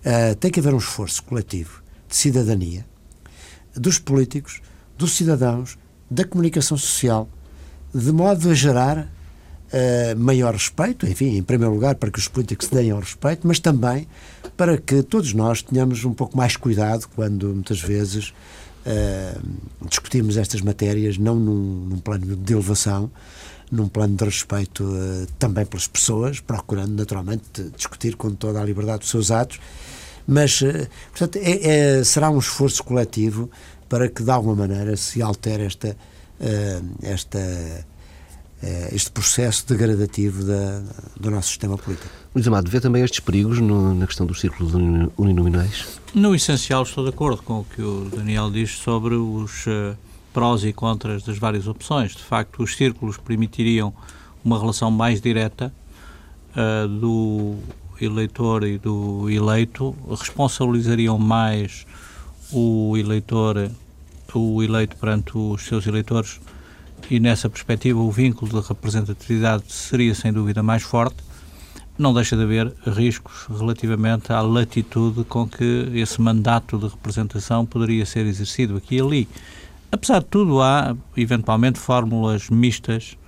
Uh, 0.00 0.34
tem 0.36 0.50
que 0.50 0.58
haver 0.58 0.72
um 0.72 0.78
esforço 0.78 1.22
coletivo 1.22 1.82
de 2.08 2.16
cidadania, 2.16 2.86
dos 3.76 3.98
políticos, 3.98 4.62
dos 4.96 5.12
cidadãos, 5.12 5.76
da 6.10 6.24
comunicação 6.24 6.76
social, 6.78 7.28
de 7.94 8.12
modo 8.12 8.50
a 8.50 8.54
gerar 8.54 8.98
uh, 8.98 10.18
maior 10.18 10.52
respeito, 10.52 11.06
enfim, 11.06 11.36
em 11.36 11.42
primeiro 11.42 11.74
lugar, 11.74 11.94
para 11.94 12.10
que 12.10 12.18
os 12.18 12.28
políticos 12.28 12.68
se 12.68 12.74
deem 12.74 12.90
ao 12.90 13.00
respeito, 13.00 13.46
mas 13.46 13.58
também 13.58 14.06
para 14.56 14.76
que 14.78 15.02
todos 15.02 15.32
nós 15.32 15.62
tenhamos 15.62 16.04
um 16.04 16.12
pouco 16.12 16.36
mais 16.36 16.56
cuidado 16.56 17.06
quando, 17.14 17.48
muitas 17.48 17.80
vezes, 17.80 18.32
uh, 18.86 19.40
discutimos 19.88 20.36
estas 20.36 20.60
matérias, 20.60 21.18
não 21.18 21.34
num, 21.36 21.88
num 21.88 21.98
plano 21.98 22.36
de 22.36 22.52
elevação, 22.52 23.10
num 23.70 23.88
plano 23.88 24.16
de 24.16 24.24
respeito 24.24 24.84
uh, 24.84 25.26
também 25.38 25.64
pelas 25.64 25.86
pessoas, 25.86 26.40
procurando 26.40 26.92
naturalmente 26.92 27.70
discutir 27.76 28.16
com 28.16 28.30
toda 28.32 28.60
a 28.60 28.64
liberdade 28.64 29.04
os 29.04 29.10
seus 29.10 29.30
atos, 29.30 29.58
mas, 30.26 30.60
portanto, 31.10 31.40
é, 31.42 31.98
é, 31.98 32.04
será 32.04 32.30
um 32.30 32.38
esforço 32.38 32.84
coletivo 32.84 33.50
para 33.88 34.08
que, 34.08 34.22
de 34.22 34.30
alguma 34.30 34.54
maneira, 34.54 34.96
se 34.96 35.20
altere 35.20 35.64
esta, 35.64 35.96
esta, 37.02 37.38
este 38.92 39.10
processo 39.10 39.66
degradativo 39.66 40.44
da, 40.44 40.82
do 41.18 41.30
nosso 41.30 41.48
sistema 41.48 41.76
político. 41.76 42.08
Luís 42.34 42.46
Amado, 42.46 42.70
vê 42.70 42.80
também 42.80 43.02
estes 43.02 43.20
perigos 43.20 43.58
no, 43.60 43.94
na 43.94 44.06
questão 44.06 44.26
dos 44.26 44.40
círculos 44.40 44.74
uninominais? 45.16 46.00
No 46.14 46.34
essencial, 46.34 46.82
estou 46.82 47.04
de 47.04 47.10
acordo 47.10 47.42
com 47.42 47.60
o 47.60 47.64
que 47.64 47.82
o 47.82 48.10
Daniel 48.14 48.50
diz 48.50 48.78
sobre 48.78 49.14
os 49.14 49.66
prós 50.32 50.64
e 50.64 50.72
contras 50.72 51.22
das 51.22 51.38
várias 51.38 51.66
opções. 51.66 52.12
De 52.12 52.22
facto, 52.22 52.62
os 52.62 52.76
círculos 52.76 53.16
permitiriam 53.16 53.92
uma 54.44 54.58
relação 54.58 54.90
mais 54.90 55.20
direta 55.20 55.72
uh, 56.56 56.88
do 56.88 57.56
eleitor 58.00 58.64
e 58.64 58.78
do 58.78 59.28
eleito, 59.28 59.94
responsabilizariam 60.08 61.18
mais 61.18 61.86
o 62.52 62.96
eleitor, 62.96 63.70
o 64.38 64.62
eleito 64.62 64.96
perante 64.96 65.36
os 65.36 65.62
seus 65.62 65.86
eleitores 65.86 66.40
e 67.08 67.18
nessa 67.18 67.48
perspectiva 67.48 67.98
o 67.98 68.10
vínculo 68.10 68.60
de 68.60 68.68
representatividade 68.68 69.64
seria 69.68 70.14
sem 70.14 70.32
dúvida 70.32 70.62
mais 70.62 70.82
forte. 70.82 71.16
Não 71.98 72.14
deixa 72.14 72.36
de 72.36 72.42
haver 72.42 72.72
riscos 72.86 73.46
relativamente 73.48 74.32
à 74.32 74.40
latitude 74.40 75.24
com 75.24 75.46
que 75.46 75.90
esse 75.94 76.20
mandato 76.20 76.78
de 76.78 76.88
representação 76.88 77.66
poderia 77.66 78.06
ser 78.06 78.26
exercido 78.26 78.76
aqui 78.76 78.96
e 78.96 79.00
ali. 79.00 79.28
Apesar 79.92 80.20
de 80.20 80.26
tudo, 80.26 80.62
há 80.62 80.96
eventualmente 81.16 81.78
fórmulas 81.78 82.48
mistas 82.48 83.18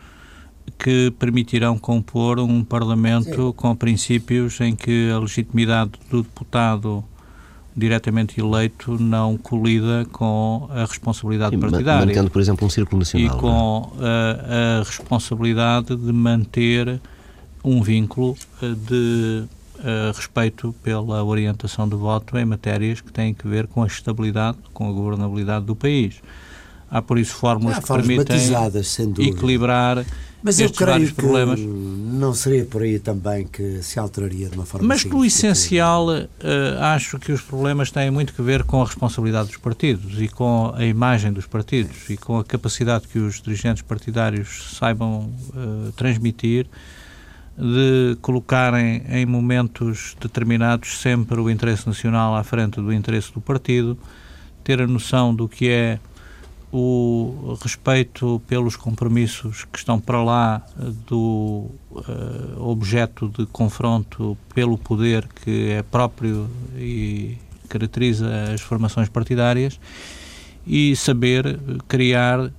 que 0.79 1.13
permitirão 1.19 1.77
compor 1.79 2.39
um 2.39 2.65
Parlamento 2.65 3.49
Sim. 3.49 3.53
com 3.53 3.77
princípios 3.77 4.61
em 4.61 4.75
que 4.75 5.11
a 5.11 5.19
legitimidade 5.19 5.93
do 6.11 6.23
deputado 6.23 7.05
diretamente 7.77 8.39
eleito 8.39 8.99
não 9.01 9.37
colida 9.37 10.07
com 10.13 10.69
a 10.71 10.85
responsabilidade 10.85 11.57
partidária. 11.57 12.07
Mantendo, 12.07 12.31
por 12.31 12.41
exemplo, 12.41 12.67
um 12.67 12.71
círculo 12.71 12.99
nacional. 13.01 13.37
E 13.37 13.41
com 13.41 13.93
a, 14.01 14.81
a 14.81 14.83
responsabilidade 14.83 15.97
de 15.97 16.13
manter 16.13 17.01
um 17.65 17.83
vínculo 17.83 18.37
eh, 18.63 18.75
de 18.89 19.45
uh, 19.79 20.13
respeito 20.15 20.75
pela 20.83 21.23
orientação 21.23 21.89
do 21.89 21.97
voto 21.99 22.37
em 22.37 22.45
matérias 22.45 23.01
que 23.01 23.13
têm 23.13 23.33
que 23.33 23.47
ver 23.47 23.67
com 23.67 23.83
a 23.83 23.87
estabilidade, 23.87 24.59
com 24.73 24.89
a 24.89 24.93
governabilidade 24.93 25.65
do 25.65 25.77
país. 25.77 26.21
Há 26.93 27.01
por 27.01 27.19
isso 27.19 27.35
fórmulas 27.35 27.79
que 27.79 27.87
permitem 27.87 28.37
equilibrar 29.27 30.05
mas 30.43 30.59
eu 30.59 30.71
creio 30.71 31.07
que 31.07 31.15
problemas. 31.15 31.61
não 31.61 32.35
seria 32.35 32.65
por 32.65 32.83
aí 32.83 32.99
também 32.99 33.47
que 33.47 33.81
se 33.81 33.99
alteraria 33.99 34.49
de 34.49 34.57
uma 34.57 34.67
forma 34.67 34.89
Mas 34.89 35.05
no 35.05 35.25
essencial, 35.25 36.09
uh, 36.09 36.23
acho 36.81 37.19
que 37.19 37.31
os 37.31 37.41
problemas 37.41 37.93
têm 37.93 38.11
muito 38.11 38.35
que 38.35 38.43
ver 38.43 38.65
com 38.65 38.83
a 38.83 38.85
responsabilidade 38.85 39.49
dos 39.49 39.57
partidos 39.57 40.21
e 40.21 40.27
com 40.27 40.73
a 40.75 40.85
imagem 40.85 41.33
dos 41.33 41.47
partidos 41.47 42.11
e 42.11 42.17
com 42.17 42.39
a 42.39 42.45
capacidade 42.45 43.07
que 43.07 43.21
os 43.21 43.41
dirigentes 43.41 43.83
partidários 43.83 44.77
saibam 44.77 45.33
uh, 45.51 45.93
transmitir 45.93 46.67
de 47.57 48.17
colocarem 48.21 49.05
em 49.11 49.25
momentos 49.25 50.17
determinados 50.21 51.01
sempre 51.01 51.39
o 51.39 51.49
interesse 51.49 51.87
nacional 51.87 52.35
à 52.35 52.43
frente 52.43 52.81
do 52.81 52.93
interesse 52.93 53.33
do 53.33 53.41
partido, 53.41 53.97
ter 54.65 54.81
a 54.81 54.87
noção 54.89 55.33
do 55.33 55.49
que 55.49 55.69
é 55.69 56.01
o 56.73 57.59
respeito 57.61 58.41
pelos 58.49 58.77
compromissos 58.77 59.67
que 59.71 59.79
estão 59.79 60.01
para 60.01 60.23
lá 60.23 60.67
do 61.07 61.67
uh, 61.91 62.61
objeto 62.61 63.29
de 63.29 63.45
confronto 63.45 64.39
pelo 64.55 64.79
poder 64.79 65.29
que 65.45 65.69
é 65.69 65.83
próprio 65.83 66.49
e 66.75 67.37
caracteriza 67.69 68.53
as 68.55 68.63
formações 68.63 69.11
partidárias 69.11 69.79
e 70.67 70.95
saber 70.97 71.59
criar, 71.89 72.51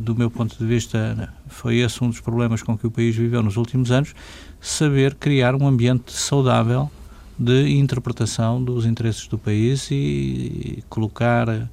do 0.00 0.14
meu 0.14 0.30
ponto 0.30 0.56
de 0.56 0.64
vista, 0.64 1.32
foi 1.48 1.78
esse 1.78 2.02
um 2.02 2.08
dos 2.08 2.20
problemas 2.20 2.62
com 2.62 2.78
que 2.78 2.86
o 2.86 2.90
país 2.90 3.16
viveu 3.16 3.42
nos 3.42 3.56
últimos 3.56 3.90
anos, 3.90 4.14
saber 4.60 5.14
criar 5.14 5.54
um 5.54 5.66
ambiente 5.66 6.12
saudável 6.12 6.90
de 7.38 7.70
interpretação 7.70 8.62
dos 8.62 8.84
interesses 8.84 9.26
do 9.26 9.38
país 9.38 9.88
e 9.90 10.84
colocar 10.88 11.68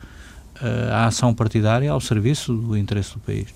a 0.91 1.05
ação 1.05 1.33
partidária 1.33 1.91
ao 1.91 2.01
serviço 2.01 2.53
do 2.53 2.77
interesse 2.77 3.13
do 3.13 3.19
país. 3.19 3.47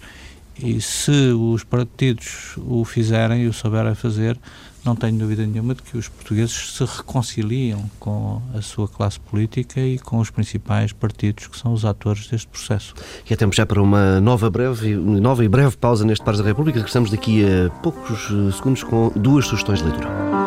E 0.61 0.79
se 0.81 1.31
os 1.31 1.63
partidos 1.63 2.55
o 2.57 2.83
fizerem 2.85 3.43
e 3.43 3.47
o 3.47 3.53
souberem 3.53 3.95
fazer, 3.95 4.37
não 4.83 4.95
tenho 4.95 5.17
dúvida 5.17 5.45
nenhuma 5.45 5.75
de 5.75 5.81
que 5.83 5.97
os 5.97 6.07
portugueses 6.07 6.75
se 6.75 6.83
reconciliam 6.83 7.83
com 7.99 8.41
a 8.55 8.61
sua 8.61 8.87
classe 8.87 9.19
política 9.19 9.79
e 9.79 9.99
com 9.99 10.17
os 10.17 10.29
principais 10.29 10.91
partidos 10.91 11.47
que 11.47 11.57
são 11.57 11.71
os 11.73 11.85
atores 11.85 12.27
deste 12.27 12.47
processo. 12.47 12.93
E 13.29 13.33
é 13.33 13.35
tempo 13.35 13.55
já 13.55 13.65
para 13.65 13.81
uma 13.81 14.19
nova, 14.19 14.49
breve, 14.49 14.95
nova 14.95 15.45
e 15.45 15.47
breve 15.47 15.77
pausa 15.77 16.03
neste 16.03 16.25
Pares 16.25 16.39
da 16.39 16.45
República. 16.47 16.79
Regressamos 16.79 17.11
daqui 17.11 17.43
a 17.45 17.69
poucos 17.81 18.29
eh, 18.31 18.51
segundos 18.51 18.83
com 18.83 19.11
duas 19.15 19.45
sugestões 19.45 19.79
de 19.79 19.85
leitura. 19.85 20.40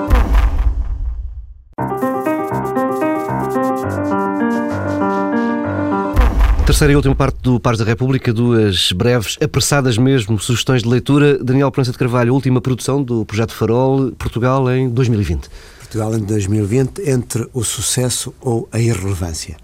Terceira 6.74 6.92
e 6.92 6.96
última 6.96 7.14
parte 7.14 7.38
do 7.40 7.60
Pares 7.60 7.78
da 7.78 7.84
República, 7.84 8.32
duas 8.32 8.90
breves, 8.90 9.38
apressadas 9.40 9.96
mesmo, 9.96 10.40
sugestões 10.40 10.82
de 10.82 10.88
leitura. 10.88 11.38
Daniel 11.38 11.70
Prensa 11.70 11.92
de 11.92 11.98
Carvalho, 11.98 12.34
última 12.34 12.60
produção 12.60 13.00
do 13.00 13.24
Projeto 13.24 13.54
Farol, 13.54 14.10
Portugal 14.18 14.68
em 14.68 14.90
2020. 14.90 15.48
Portugal 15.78 16.12
em 16.16 16.18
2020, 16.18 17.08
entre 17.08 17.48
o 17.54 17.62
sucesso 17.62 18.34
ou 18.40 18.68
a 18.72 18.80
irrelevância. 18.80 19.56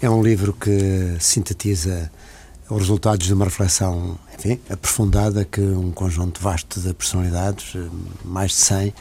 É 0.00 0.08
um 0.08 0.22
livro 0.22 0.54
que 0.54 1.18
sintetiza 1.20 2.10
os 2.70 2.78
resultados 2.78 3.26
de 3.26 3.34
uma 3.34 3.44
reflexão 3.44 4.18
enfim, 4.38 4.58
aprofundada 4.70 5.44
que 5.44 5.60
um 5.60 5.90
conjunto 5.90 6.40
vasto 6.40 6.80
de 6.80 6.94
personalidades, 6.94 7.74
mais 8.24 8.52
de 8.52 8.56
100, 8.56 8.94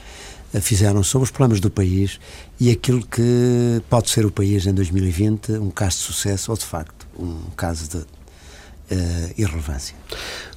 fizeram 0.61 1.03
sobre 1.03 1.25
os 1.25 1.31
problemas 1.31 1.59
do 1.59 1.69
país 1.69 2.19
e 2.59 2.71
aquilo 2.71 3.05
que 3.05 3.81
pode 3.89 4.09
ser 4.09 4.25
o 4.25 4.31
país 4.31 4.65
em 4.65 4.73
2020, 4.73 5.53
um 5.53 5.69
caso 5.69 5.97
de 5.97 6.03
sucesso 6.03 6.51
ou 6.51 6.57
de 6.57 6.65
facto 6.65 7.05
um 7.17 7.49
caso 7.55 7.89
de 7.89 7.97
uh, 7.97 9.33
irrelevância. 9.37 9.95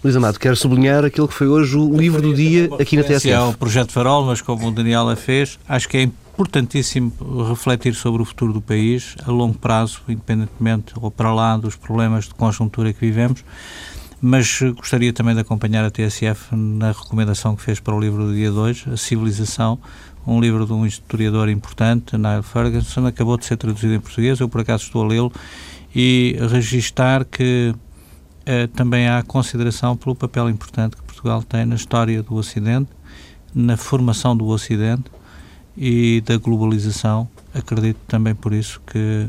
Luís 0.03 0.15
Amado, 0.17 0.39
quero 0.39 0.57
sublinhar 0.57 1.05
aquilo 1.05 1.29
que 1.29 1.35
foi 1.35 1.49
hoje 1.49 1.77
o 1.77 1.97
livro 1.97 2.21
do 2.21 2.35
dia 2.35 2.69
aqui 2.79 2.97
na 2.97 3.03
TSF. 3.03 3.31
É 3.31 3.41
o 3.41 3.53
Projeto 3.53 3.93
Farol, 3.93 4.25
mas 4.25 4.41
como 4.41 4.69
o 4.69 4.71
Daniel 4.71 5.09
a 5.09 5.17
fez, 5.17 5.59
acho 5.69 5.89
que 5.89 5.97
é 5.97 6.03
importantíssimo 6.03 7.13
refletir 7.49 7.95
sobre 7.95 8.23
o 8.23 8.25
futuro 8.25 8.53
do 8.53 8.61
país 8.61 9.17
a 9.27 9.31
longo 9.31 9.59
prazo, 9.59 10.01
independentemente 10.09 10.93
ou 11.01 11.11
para 11.11 11.33
lá 11.33 11.57
dos 11.57 11.75
problemas 11.75 12.27
de 12.27 12.35
conjuntura 12.35 12.93
que 12.93 13.01
vivemos 13.01 13.45
mas 14.21 14.61
gostaria 14.77 15.13
também 15.13 15.35
de 15.35 15.41
acompanhar 15.41 15.85
a 15.85 15.91
TSF 15.91 16.55
na 16.55 16.93
recomendação 16.93 17.55
que 17.55 17.63
fez 17.63 17.79
para 17.79 17.95
o 17.95 18.01
livro 18.01 18.27
do 18.27 18.35
dia 18.35 18.51
2, 18.51 18.87
A 18.93 18.97
Civilização, 18.97 19.79
um 20.27 20.41
livro 20.41 20.67
de 20.67 20.73
um 20.73 20.85
historiador 20.85 21.49
importante, 21.49 22.17
Niall 22.17 22.43
Ferguson, 22.43 23.07
acabou 23.07 23.37
de 23.39 23.47
ser 23.47 23.57
traduzido 23.57 23.95
em 23.95 24.01
português, 24.01 24.41
eu 24.41 24.49
por 24.49 24.61
acaso 24.61 24.85
estou 24.85 25.05
a 25.05 25.07
lê-lo, 25.07 25.33
e 25.95 26.37
registar 26.51 27.25
que 27.25 27.75
eh, 28.45 28.67
também 28.69 29.09
há 29.09 29.23
consideração 29.23 29.97
pelo 29.97 30.15
papel 30.15 30.51
importante 30.51 30.97
que 30.97 31.03
Portugal 31.03 31.43
tem 31.43 31.65
na 31.65 31.77
história 31.77 32.23
do 32.23 32.35
Ocidente, 32.35 32.91
na 33.55 33.77
formação 33.77 34.37
do 34.37 34.47
Ocidente 34.47 35.11
e 35.77 36.23
da 36.27 36.37
globalização. 36.37 37.29
Acredito 37.55 37.99
também 38.07 38.35
por 38.35 38.53
isso 38.53 38.81
que 38.87 39.29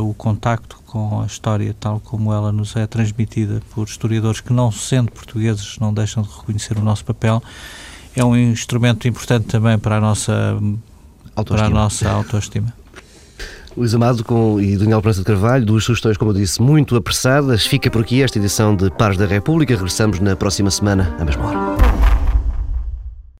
o 0.00 0.14
contacto 0.14 0.78
com 0.86 1.20
a 1.20 1.26
história 1.26 1.74
tal 1.78 2.00
como 2.00 2.32
ela 2.32 2.50
nos 2.50 2.74
é 2.76 2.86
transmitida 2.86 3.60
por 3.70 3.86
historiadores 3.86 4.40
que, 4.40 4.52
não 4.52 4.72
sendo 4.72 5.12
portugueses, 5.12 5.78
não 5.78 5.92
deixam 5.92 6.22
de 6.22 6.28
reconhecer 6.30 6.78
o 6.78 6.82
nosso 6.82 7.04
papel, 7.04 7.42
é 8.16 8.24
um 8.24 8.36
instrumento 8.36 9.06
importante 9.06 9.46
também 9.46 9.78
para 9.78 9.96
a 9.96 10.00
nossa 10.00 10.58
autoestima. 11.36 11.68
Para 11.70 11.78
a 11.78 11.82
nossa 11.82 12.10
autoestima. 12.10 12.74
Luís 13.76 13.94
Amado 13.94 14.24
com, 14.24 14.60
e 14.60 14.76
Daniel 14.76 15.00
Prensa 15.00 15.20
de 15.20 15.26
Carvalho, 15.26 15.64
duas 15.64 15.84
sugestões, 15.84 16.16
como 16.16 16.32
eu 16.32 16.34
disse, 16.34 16.60
muito 16.60 16.96
apressadas. 16.96 17.64
Fica 17.64 17.88
por 17.88 18.02
aqui 18.02 18.22
esta 18.22 18.38
edição 18.38 18.74
de 18.74 18.90
Pares 18.90 19.16
da 19.16 19.26
República. 19.26 19.74
Regressamos 19.74 20.18
na 20.18 20.34
próxima 20.34 20.70
semana, 20.70 21.14
à 21.20 21.24
mesma 21.24 21.46
hora. 21.46 21.87